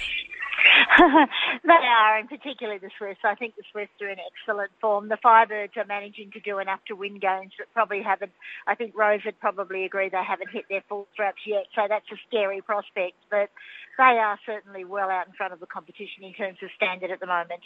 they 1.65 1.73
are, 1.73 2.19
and 2.19 2.29
particularly 2.29 2.79
the 2.79 2.91
Swifts. 2.99 3.21
I 3.25 3.35
think 3.35 3.55
the 3.57 3.63
Swifts 3.71 4.01
are 4.01 4.09
in 4.09 4.19
excellent 4.19 4.73
form. 4.81 5.09
The 5.09 5.19
Firebirds 5.25 5.77
are 5.77 5.85
managing 5.87 6.33
to 6.33 6.41
do 6.41 6.59
enough 6.59 6.81
to 6.89 6.95
win 6.95 7.19
games, 7.19 7.53
but 7.57 7.73
probably 7.73 8.03
haven't. 8.03 8.33
I 8.67 8.75
think 8.75 8.97
Rose 8.97 9.21
would 9.25 9.39
probably 9.39 9.85
agree 9.85 10.09
they 10.09 10.25
haven't 10.27 10.51
hit 10.51 10.65
their 10.69 10.83
full 10.89 11.07
straps 11.13 11.43
yet, 11.47 11.67
so 11.75 11.83
that's 11.89 12.11
a 12.11 12.17
scary 12.27 12.63
prospect. 12.63 13.17
But 13.31 13.51
they 13.97 14.19
are 14.19 14.39
certainly 14.45 14.85
well 14.85 15.11
out 15.11 15.29
in 15.29 15.35
front 15.35 15.53
of 15.53 15.61
the 15.61 15.67
competition 15.67 16.25
in 16.25 16.33
terms 16.35 16.59
of 16.63 16.71
standard 16.77 17.11
at 17.11 17.21
the 17.21 17.27
moment. 17.27 17.63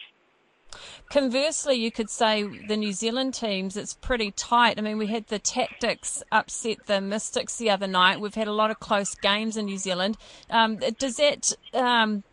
Conversely, 1.11 1.75
you 1.75 1.91
could 1.91 2.09
say 2.09 2.45
the 2.67 2.77
New 2.77 2.93
Zealand 2.93 3.35
teams, 3.35 3.77
it's 3.77 3.93
pretty 3.93 4.31
tight. 4.31 4.79
I 4.79 4.83
mean, 4.83 4.97
we 4.97 5.09
had 5.09 5.27
the 5.27 5.39
Tactix 5.39 6.23
upset 6.33 6.87
the 6.87 7.01
Mystics 7.01 7.57
the 7.57 7.69
other 7.69 7.87
night. 7.87 8.21
We've 8.21 8.35
had 8.35 8.49
a 8.49 8.53
lot 8.53 8.71
of 8.71 8.81
close 8.81 9.15
games 9.15 9.59
in 9.59 9.67
New 9.67 9.77
Zealand. 9.77 10.17
Um, 10.49 10.79
does 10.99 11.17
that 11.17 11.53
um, 11.75 12.25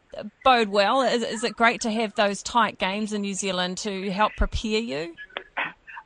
bode 0.43 0.69
well? 0.69 1.01
Is, 1.01 1.23
is 1.23 1.43
it 1.43 1.55
great 1.55 1.82
to 1.82 1.91
have 1.91 2.15
those 2.15 2.43
tight 2.43 2.77
games 2.77 3.13
in 3.13 3.21
New 3.21 3.34
Zealand 3.34 3.77
to 3.79 4.12
help 4.12 4.34
prepare 4.38 4.79
you? 4.79 5.15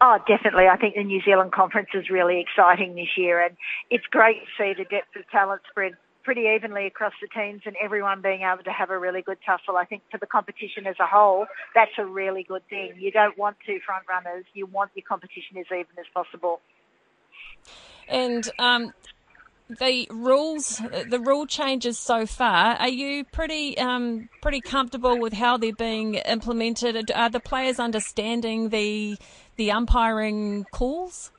Oh, 0.02 0.20
definitely. 0.28 0.68
I 0.68 0.76
think 0.76 0.96
the 0.96 1.04
New 1.04 1.22
Zealand 1.24 1.54
conference 1.54 1.90
is 1.94 2.10
really 2.10 2.42
exciting 2.42 2.96
this 2.96 3.16
year, 3.16 3.42
and 3.42 3.56
it's 3.90 4.06
great 4.08 4.42
to 4.42 4.48
see 4.58 4.74
the 4.78 4.84
depth 4.84 5.16
of 5.16 5.30
talent 5.30 5.62
spread 5.70 5.94
pretty 6.24 6.42
evenly 6.42 6.88
across 6.88 7.14
the 7.22 7.28
teams 7.28 7.62
and 7.66 7.76
everyone 7.82 8.22
being 8.22 8.42
able 8.42 8.64
to 8.64 8.72
have 8.72 8.90
a 8.90 8.98
really 8.98 9.22
good 9.22 9.38
tussle. 9.46 9.78
I 9.78 9.86
think 9.86 10.02
for 10.10 10.18
the 10.18 10.26
competition 10.26 10.88
as 10.88 10.96
a 11.00 11.06
whole, 11.06 11.46
that's 11.76 11.92
a 11.98 12.06
really 12.06 12.44
good 12.44 12.68
thing. 12.70 12.94
You 12.98 13.12
don't 13.12 13.38
want 13.38 13.58
two 13.66 13.80
front 13.86 14.06
runners. 14.10 14.46
You 14.54 14.66
want 14.66 14.92
your 14.96 15.04
competition 15.08 15.58
as 15.58 15.66
even 15.68 15.98
as 16.00 16.06
possible. 16.14 16.62
And 18.08 18.50
um, 18.60 18.94
the 19.80 20.08
rules, 20.12 20.82
the 21.10 21.20
rule 21.20 21.46
changes 21.46 21.98
so 21.98 22.26
far. 22.26 22.76
Are 22.76 22.90
you 22.90 23.24
pretty 23.26 23.78
um, 23.78 24.30
pretty 24.42 24.62
comfortable 24.62 25.20
with 25.20 25.34
how 25.34 25.58
they're 25.58 25.74
being 25.74 26.16
implemented? 26.16 27.12
Are 27.12 27.30
the 27.30 27.40
players 27.40 27.80
understanding 27.80 28.70
the 28.70 29.18
the 29.56 29.72
umpiring 29.72 30.66
calls? 30.72 31.32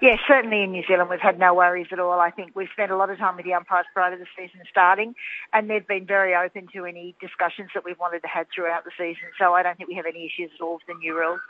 Yes, 0.00 0.18
certainly 0.28 0.62
in 0.62 0.72
New 0.72 0.84
Zealand 0.86 1.10
we've 1.10 1.20
had 1.20 1.38
no 1.38 1.54
worries 1.54 1.88
at 1.90 1.98
all. 1.98 2.20
I 2.20 2.30
think 2.30 2.52
we've 2.54 2.68
spent 2.72 2.90
a 2.90 2.96
lot 2.96 3.10
of 3.10 3.18
time 3.18 3.36
with 3.36 3.44
the 3.44 3.54
umpires 3.54 3.86
prior 3.92 4.12
to 4.12 4.16
the 4.16 4.26
season 4.36 4.60
starting, 4.70 5.14
and 5.52 5.68
they've 5.68 5.86
been 5.86 6.06
very 6.06 6.34
open 6.34 6.68
to 6.74 6.84
any 6.84 7.16
discussions 7.20 7.70
that 7.74 7.84
we've 7.84 7.98
wanted 7.98 8.20
to 8.20 8.28
have 8.28 8.46
throughout 8.54 8.84
the 8.84 8.92
season. 8.96 9.28
So 9.38 9.54
I 9.54 9.62
don't 9.62 9.76
think 9.76 9.88
we 9.88 9.96
have 9.96 10.06
any 10.06 10.26
issues 10.26 10.50
at 10.54 10.62
all 10.62 10.74
with 10.74 10.86
the 10.86 10.94
new 10.94 11.18
rules. 11.18 11.40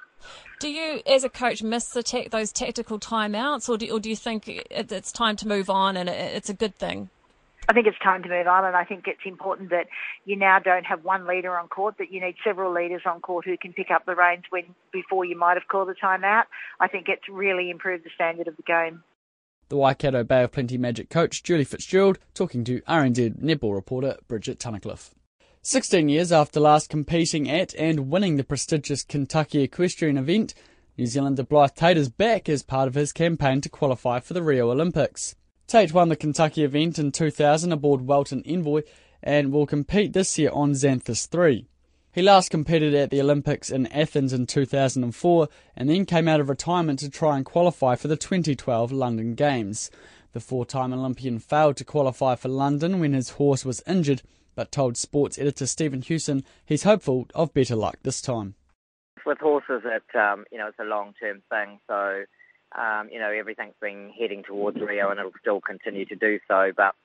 Do 0.61 0.69
you, 0.69 1.01
as 1.07 1.25
a 1.25 1.29
coach, 1.29 1.63
miss 1.63 1.89
the 1.89 2.03
te- 2.03 2.29
those 2.29 2.53
tactical 2.53 2.99
timeouts, 2.99 3.69
or 3.69 3.79
do, 3.79 3.91
or 3.91 4.01
do 4.01 4.11
you 4.11 4.17
think 4.17 4.49
it's 4.49 5.13
time 5.13 5.37
to 5.37 5.49
move 5.49 5.71
on 5.71 5.97
and 5.97 6.09
it's 6.09 6.49
a 6.49 6.55
good 6.55 6.75
thing? 6.75 7.11
I 7.69 7.75
think 7.75 7.87
it's 7.87 7.99
time 8.03 8.23
to 8.23 8.29
move 8.31 8.47
on, 8.47 8.65
and 8.65 8.75
I 8.75 8.85
think 8.85 9.07
it's 9.07 9.21
important 9.27 9.71
that 9.71 9.89
you 10.25 10.37
now 10.37 10.59
don't 10.59 10.87
have 10.87 11.05
one 11.05 11.27
leader 11.27 11.55
on 11.57 11.69
court; 11.69 11.97
that 11.99 12.11
you 12.11 12.21
need 12.21 12.37
several 12.43 12.73
leaders 12.73 13.03
on 13.05 13.21
court 13.21 13.45
who 13.45 13.59
can 13.59 13.75
pick 13.75 13.91
up 13.91 14.07
the 14.07 14.15
reins 14.15 14.45
when 14.49 14.75
before 14.91 15.27
you 15.27 15.37
might 15.37 15.59
have 15.59 15.69
called 15.69 15.91
a 15.91 15.95
timeout. 15.95 16.45
I 16.81 16.89
think 16.89 17.09
it's 17.09 17.29
really 17.29 17.71
improved 17.71 18.05
the 18.05 18.11
standard 18.15 18.49
of 18.49 18.57
the 18.57 18.63
game. 18.63 19.05
The 19.69 19.77
Waikato 19.77 20.25
Bay 20.25 20.45
of 20.45 20.53
Plenty 20.53 20.79
Magic 20.79 21.11
coach 21.11 21.43
Julie 21.43 21.65
Fitzgerald 21.65 22.19
talking 22.33 22.65
to 22.65 22.81
RNZ 22.83 23.39
netball 23.43 23.75
reporter 23.75 24.17
Bridget 24.27 24.59
Tunnicliffe. 24.59 25.11
16 25.63 26.09
years 26.09 26.31
after 26.31 26.61
last 26.61 26.89
competing 26.89 27.51
at 27.51 27.75
and 27.75 28.11
winning 28.11 28.37
the 28.37 28.45
prestigious 28.45 29.03
Kentucky 29.03 29.63
equestrian 29.63 30.17
event, 30.17 30.55
New 30.97 31.07
Zealander 31.07 31.43
Blyth 31.43 31.75
Tait 31.75 31.97
is 31.97 32.09
back 32.09 32.49
as 32.49 32.63
part 32.63 32.87
of 32.87 32.95
his 32.95 33.13
campaign 33.13 33.61
to 33.61 33.69
qualify 33.69 34.21
for 34.21 34.35
the 34.35 34.43
Rio 34.43 34.71
Olympics. 34.71 35.35
Tait 35.67 35.93
won 35.93 36.09
the 36.09 36.17
Kentucky 36.17 36.63
event 36.63 36.99
in 36.99 37.11
2000 37.11 37.73
aboard 37.73 38.03
Welton 38.03 38.43
Envoy 38.47 38.83
and 39.23 39.53
will 39.53 39.67
compete 39.67 40.13
this 40.13 40.39
year 40.39 40.51
on 40.53 40.73
Xanthus 40.73 41.27
3. 41.27 41.67
He 42.13 42.23
last 42.23 42.51
competed 42.51 42.95
at 42.95 43.11
the 43.11 43.21
Olympics 43.21 43.69
in 43.69 43.89
Athens 43.89 44.33
in 44.33 44.47
2004 44.47 45.49
and 45.77 45.91
then 45.91 46.07
came 46.07 46.29
out 46.29 46.41
of 46.41 46.49
retirement 46.49 47.01
to 47.01 47.11
try 47.11 47.37
and 47.37 47.45
qualify 47.45 47.97
for 47.97 48.09
the 48.09 48.17
2012 48.17 48.93
London 48.93 49.35
Games. 49.35 49.91
The 50.33 50.41
four 50.41 50.65
time 50.65 50.93
Olympian 50.93 51.41
failed 51.41 51.77
to 51.79 51.85
qualify 51.85 52.37
for 52.37 52.49
London 52.49 53.01
when 53.01 53.13
his 53.13 53.31
horse 53.31 53.65
was 53.65 53.83
injured, 53.87 54.23
but 54.59 54.73
told 54.73 54.97
sports 54.97 55.39
editor 55.39 55.67
Stephen 55.67 56.03
Hewson 56.03 56.43
he's 56.67 56.83
hopeful 56.83 57.29
of 57.33 57.55
better 57.55 57.77
luck 57.77 57.97
this 58.03 58.21
time. 58.21 58.57
With 59.25 59.39
horses, 59.39 59.83
it, 59.85 60.19
um, 60.19 60.47
you 60.51 60.59
know, 60.59 60.67
it's 60.67 60.81
a 60.81 60.85
long 60.85 61.15
term 61.21 61.43
thing, 61.49 61.79
so 61.87 62.25
um, 62.77 63.09
you 63.13 63.21
know, 63.21 63.31
everything's 63.31 63.77
been 63.81 64.11
heading 64.19 64.43
towards 64.43 64.81
Rio 64.81 65.11
and 65.11 65.21
it'll 65.21 65.31
still 65.41 65.61
continue 65.61 66.05
to 66.07 66.17
do 66.17 66.41
so. 66.49 66.73
But, 66.77 66.97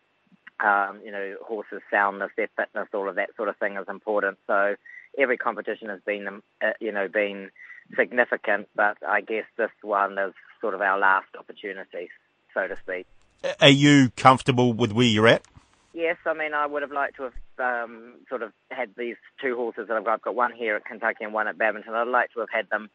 um, 0.66 1.02
you 1.06 1.12
know, 1.12 1.36
horses' 1.46 1.84
soundness, 1.92 2.32
their 2.36 2.50
fitness, 2.58 2.88
all 2.92 3.08
of 3.08 3.18
that 3.18 3.30
sort 3.38 3.50
of 3.50 3.58
thing 3.58 3.78
is 3.78 3.86
important. 3.88 4.40
So 4.48 4.74
every 5.16 5.38
competition 5.38 5.90
has 5.90 6.02
been, 6.08 6.28
um, 6.28 6.44
uh, 6.60 6.72
you 6.80 6.92
know, 6.92 7.08
been 7.08 7.52
significant. 7.96 8.68
But 8.76 8.98
I 9.08 9.22
guess 9.22 9.46
this 9.58 9.72
one 9.84 10.18
is 10.18 10.34
sort 10.60 10.74
of 10.74 10.82
our 10.82 10.98
last 10.98 11.30
opportunity, 11.38 12.10
so 12.56 12.68
to 12.68 12.76
speak. 12.84 13.06
Are 13.62 13.70
you 13.70 14.10
comfortable 14.18 14.74
with 14.74 14.92
where 14.92 15.06
you're 15.06 15.28
at? 15.28 15.44
Yes, 15.94 16.18
I 16.26 16.34
mean, 16.34 16.54
I 16.56 16.66
would 16.66 16.82
have 16.82 16.92
liked 16.92 17.18
to 17.18 17.24
have 17.24 17.34
um, 17.60 18.16
sort 18.28 18.42
of 18.42 18.52
had 18.72 18.90
these 18.98 19.16
two 19.40 19.56
horses 19.56 19.88
that 19.88 19.96
I've 19.96 20.06
got. 20.06 20.14
I've 20.16 20.22
got 20.24 20.36
one 20.36 20.52
here 20.52 20.76
at 20.76 20.86
Kentucky 20.86 21.24
and 21.24 21.34
one 21.34 21.48
at 21.48 21.58
Badminton. 21.58 21.94
I'd 21.94 22.08
like 22.08 22.34
to 22.34 22.40
have 22.40 22.50
had 22.52 22.70
them 22.70 22.90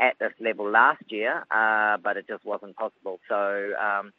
at 0.00 0.18
this 0.18 0.32
level 0.40 0.70
last 0.70 1.02
year, 1.08 1.44
uh, 1.50 1.98
but 2.02 2.16
it 2.16 2.26
just 2.26 2.44
wasn't 2.46 2.74
possible. 2.76 3.20
So, 3.28 3.72
um, 3.78 4.12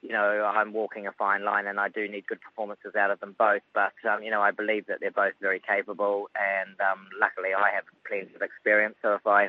you 0.00 0.10
know, 0.10 0.44
I'm 0.44 0.72
walking 0.72 1.06
a 1.06 1.12
fine 1.12 1.44
line 1.44 1.66
and 1.66 1.78
I 1.78 1.88
do 1.88 2.08
need 2.08 2.26
good 2.26 2.40
performances 2.40 2.94
out 2.94 3.10
of 3.10 3.20
them 3.20 3.34
both. 3.38 3.62
But, 3.74 3.92
um, 4.08 4.22
you 4.22 4.30
know, 4.30 4.40
I 4.40 4.50
believe 4.50 4.86
that 4.86 5.00
they're 5.00 5.10
both 5.10 5.34
very 5.40 5.60
capable 5.60 6.30
and 6.34 6.70
um, 6.80 7.06
luckily 7.20 7.50
I 7.56 7.74
have 7.74 7.84
plenty 8.06 8.34
of 8.34 8.42
experience. 8.42 8.96
So 9.02 9.14
if 9.14 9.26
I 9.26 9.48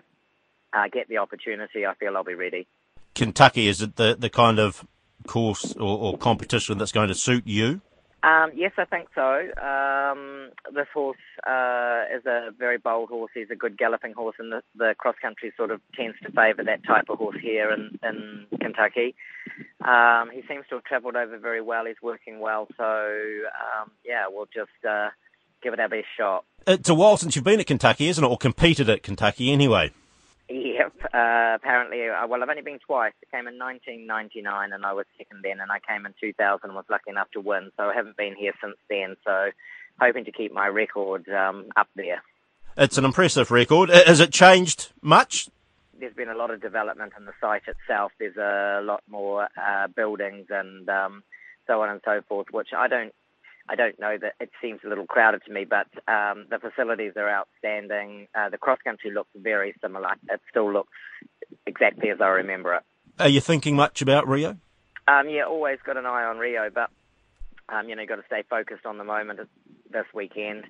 uh, 0.74 0.88
get 0.92 1.08
the 1.08 1.18
opportunity, 1.20 1.86
I 1.86 1.94
feel 1.96 2.18
I'll 2.18 2.24
be 2.24 2.36
ready. 2.36 2.68
Kentucky, 3.14 3.68
is 3.68 3.82
it 3.82 3.96
the, 3.96 4.16
the 4.18 4.30
kind 4.30 4.60
of 4.60 4.86
course 5.28 5.74
or, 5.76 5.98
or 5.98 6.18
competition 6.18 6.78
that's 6.78 6.92
going 6.92 7.08
to 7.10 7.16
suit 7.16 7.44
you? 7.46 7.82
Um, 8.26 8.50
yes, 8.56 8.72
I 8.80 8.86
think 8.86 9.10
so. 9.14 9.22
Um, 9.62 10.50
this 10.74 10.88
horse 10.92 11.18
uh, 11.46 12.06
is 12.16 12.26
a 12.26 12.50
very 12.58 12.80
bold 12.80 13.10
horse. 13.10 13.30
He's 13.36 13.52
a 13.52 13.56
good 13.56 13.78
galloping 13.78 14.14
horse, 14.14 14.36
and 14.40 14.52
the, 14.52 14.62
the 14.76 14.96
cross 14.98 15.16
country 15.22 15.54
sort 15.56 15.70
of 15.70 15.80
tends 15.96 16.18
to 16.24 16.32
favour 16.32 16.64
that 16.64 16.84
type 16.88 17.06
of 17.10 17.20
horse 17.20 17.38
here 17.40 17.72
in, 17.72 18.00
in 18.02 18.48
Kentucky. 18.60 19.14
Um, 19.88 20.32
he 20.34 20.42
seems 20.48 20.66
to 20.70 20.76
have 20.76 20.84
travelled 20.86 21.16
over 21.16 21.38
very 21.38 21.62
well. 21.62 21.86
He's 21.86 22.02
working 22.02 22.40
well, 22.40 22.68
so 22.76 22.84
um, 22.84 23.92
yeah, 24.04 24.26
we'll 24.28 24.48
just 24.52 24.72
uh, 24.90 25.10
give 25.62 25.74
it 25.74 25.80
our 25.80 25.90
best 25.90 26.08
shot. 26.18 26.46
It's 26.66 26.90
a 26.90 26.96
while 26.96 27.18
since 27.18 27.36
you've 27.36 27.46
been 27.46 27.60
at 27.60 27.68
Kentucky, 27.68 28.08
isn't 28.08 28.24
it, 28.24 28.28
or 28.28 28.40
competed 28.40 28.90
at 28.90 29.04
Kentucky 29.04 29.52
anyway? 29.52 29.92
Uh, 31.16 31.56
apparently, 31.56 32.10
uh, 32.10 32.28
well, 32.28 32.44
I've 32.44 32.50
only 32.50 32.62
been 32.62 32.80
twice. 32.80 33.14
I 33.24 33.38
came 33.38 33.48
in 33.48 33.58
1999 33.58 34.74
and 34.74 34.86
I 34.86 34.92
was 34.92 35.06
second 35.18 35.46
then, 35.46 35.62
and 35.62 35.72
I 35.72 35.80
came 35.80 36.06
in 36.06 36.14
2000 36.20 36.60
and 36.66 36.76
was 36.76 36.84
lucky 36.90 37.10
enough 37.10 37.32
to 37.32 37.40
win. 37.40 37.72
So 37.78 37.84
I 37.84 37.94
haven't 37.94 38.18
been 38.18 38.36
here 38.36 38.52
since 38.62 38.76
then. 38.90 39.16
So 39.24 39.52
hoping 39.98 40.26
to 40.26 40.34
keep 40.34 40.52
my 40.52 40.68
record 40.68 41.30
um, 41.30 41.68
up 41.78 41.88
there. 41.96 42.22
It's 42.76 42.98
an 42.98 43.06
impressive 43.06 43.50
record. 43.50 43.90
Has 43.90 44.20
it 44.20 44.34
changed 44.34 44.90
much? 45.02 45.48
There's 45.98 46.14
been 46.14 46.28
a 46.28 46.36
lot 46.36 46.52
of 46.52 46.62
development 46.62 47.14
in 47.18 47.24
the 47.24 47.34
site 47.40 47.64
itself. 47.66 48.12
There's 48.20 48.36
a 48.36 48.82
lot 48.84 49.02
more 49.10 49.48
uh, 49.56 49.88
buildings 49.88 50.48
and 50.50 50.90
um, 50.90 51.24
so 51.66 51.82
on 51.82 51.92
and 51.92 52.02
so 52.04 52.24
forth, 52.28 52.48
which 52.52 52.74
I 52.76 52.90
don't 52.90 53.14
I 53.68 53.76
don't 53.76 54.00
know 54.00 54.18
that 54.22 54.34
it 54.40 54.52
seems 54.62 54.82
a 54.86 54.90
little 54.90 55.08
crowded 55.08 55.42
to 55.46 55.52
me, 55.52 55.66
but 55.66 55.88
um, 56.08 56.46
the 56.50 56.60
facilities 56.60 57.14
are 57.16 57.30
outstanding. 57.30 58.28
Uh, 58.36 58.50
the 58.50 58.58
cross 58.58 58.80
country 58.84 59.12
looks 59.12 59.32
very 59.36 59.74
similar. 59.82 60.14
It 60.30 60.42
still 60.50 60.72
looks 60.72 60.94
exactly 61.66 62.10
as 62.10 62.22
I 62.22 62.28
remember 62.28 62.76
it. 62.76 62.84
Are 63.20 63.30
you 63.30 63.42
thinking 63.42 63.76
much 63.76 64.02
about 64.02 64.28
Rio? 64.28 64.58
Um, 65.08 65.30
yeah, 65.30 65.44
always 65.44 65.80
got 65.86 65.98
an 65.98 66.06
eye 66.06 66.24
on 66.26 66.38
Rio, 66.38 66.70
but 66.74 66.90
um, 67.70 67.90
you 67.90 67.96
know, 67.96 68.06
got 68.06 68.18
to 68.18 68.24
stay 68.28 68.44
focused 68.50 68.86
on 68.86 68.98
the 68.98 69.04
moment 69.04 69.40
this 69.92 70.06
weekend 70.14 70.66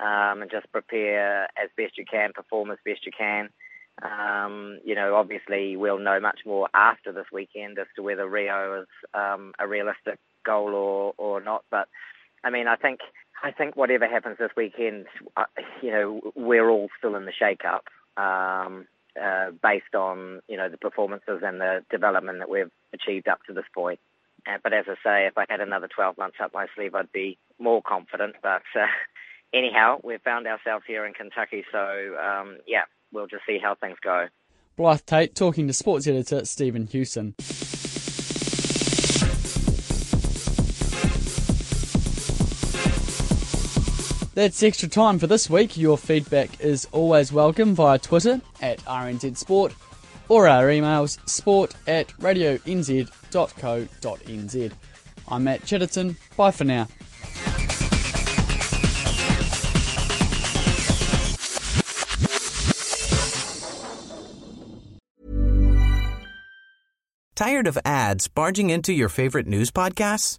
um, 0.00 0.42
and 0.42 0.50
just 0.50 0.70
prepare 0.72 1.44
as 1.44 1.68
best 1.76 1.98
you 1.98 2.04
can, 2.10 2.32
perform 2.32 2.70
as 2.70 2.78
best 2.84 3.04
you 3.04 3.12
can. 3.16 3.50
Um, 4.02 4.78
you 4.84 4.94
know, 4.94 5.14
obviously 5.14 5.76
we'll 5.76 5.98
know 5.98 6.20
much 6.20 6.40
more 6.46 6.68
after 6.72 7.12
this 7.12 7.26
weekend 7.32 7.78
as 7.78 7.86
to 7.96 8.02
whether 8.02 8.26
Rio 8.26 8.82
is 8.82 8.88
um, 9.12 9.52
a 9.58 9.66
realistic 9.66 10.18
goal 10.44 10.74
or, 10.74 11.14
or 11.18 11.40
not. 11.40 11.64
But 11.70 11.88
I 12.44 12.50
mean, 12.50 12.66
I 12.66 12.76
think 12.76 13.00
I 13.42 13.50
think 13.50 13.76
whatever 13.76 14.06
happens 14.06 14.36
this 14.38 14.50
weekend, 14.56 15.06
uh, 15.36 15.44
you 15.82 15.90
know, 15.90 16.20
we're 16.34 16.68
all 16.68 16.88
still 16.98 17.16
in 17.16 17.24
the 17.24 17.32
shake-up 17.32 17.84
um, 18.16 18.86
uh, 19.20 19.50
based 19.62 19.94
on 19.94 20.40
you 20.48 20.56
know 20.56 20.68
the 20.68 20.78
performances 20.78 21.40
and 21.42 21.60
the 21.60 21.84
development 21.90 22.38
that 22.38 22.50
we've 22.50 22.70
achieved 22.92 23.28
up 23.28 23.40
to 23.46 23.52
this 23.52 23.64
point. 23.74 24.00
Uh, 24.46 24.58
but 24.62 24.72
as 24.72 24.86
I 24.88 24.94
say, 25.04 25.26
if 25.26 25.36
I 25.36 25.44
had 25.48 25.60
another 25.60 25.88
12 25.94 26.16
months 26.16 26.36
up 26.42 26.54
my 26.54 26.66
sleeve, 26.74 26.94
I'd 26.94 27.12
be 27.12 27.36
more 27.58 27.82
confident. 27.82 28.36
But 28.42 28.62
uh, 28.74 28.86
anyhow, 29.54 29.98
we've 30.02 30.22
found 30.22 30.46
ourselves 30.46 30.84
here 30.86 31.04
in 31.04 31.12
Kentucky, 31.12 31.64
so 31.70 32.16
um, 32.22 32.58
yeah, 32.66 32.84
we'll 33.12 33.26
just 33.26 33.42
see 33.46 33.58
how 33.62 33.74
things 33.74 33.98
go. 34.02 34.28
Blyth 34.78 35.04
Tait 35.04 35.34
talking 35.34 35.66
to 35.66 35.74
sports 35.74 36.06
editor 36.06 36.44
Stephen 36.46 36.86
Hewson. 36.86 37.34
That's 44.40 44.62
extra 44.62 44.88
time 44.88 45.18
for 45.18 45.26
this 45.26 45.50
week. 45.50 45.76
Your 45.76 45.98
feedback 45.98 46.62
is 46.62 46.88
always 46.92 47.30
welcome 47.30 47.74
via 47.74 47.98
Twitter 47.98 48.40
at 48.62 48.78
RNZ 48.86 49.36
Sport 49.36 49.74
or 50.30 50.48
our 50.48 50.68
emails 50.68 51.18
sport 51.28 51.74
at 51.86 52.08
radionz.co.nz. 52.22 53.02
I'm 55.28 55.44
Matt 55.44 55.66
Chatterton. 55.66 56.16
Bye 56.38 56.52
for 56.52 56.64
now. 56.64 56.88
Tired 67.34 67.66
of 67.66 67.76
ads 67.84 68.28
barging 68.28 68.70
into 68.70 68.94
your 68.94 69.10
favorite 69.10 69.46
news 69.46 69.70
podcasts? 69.70 70.38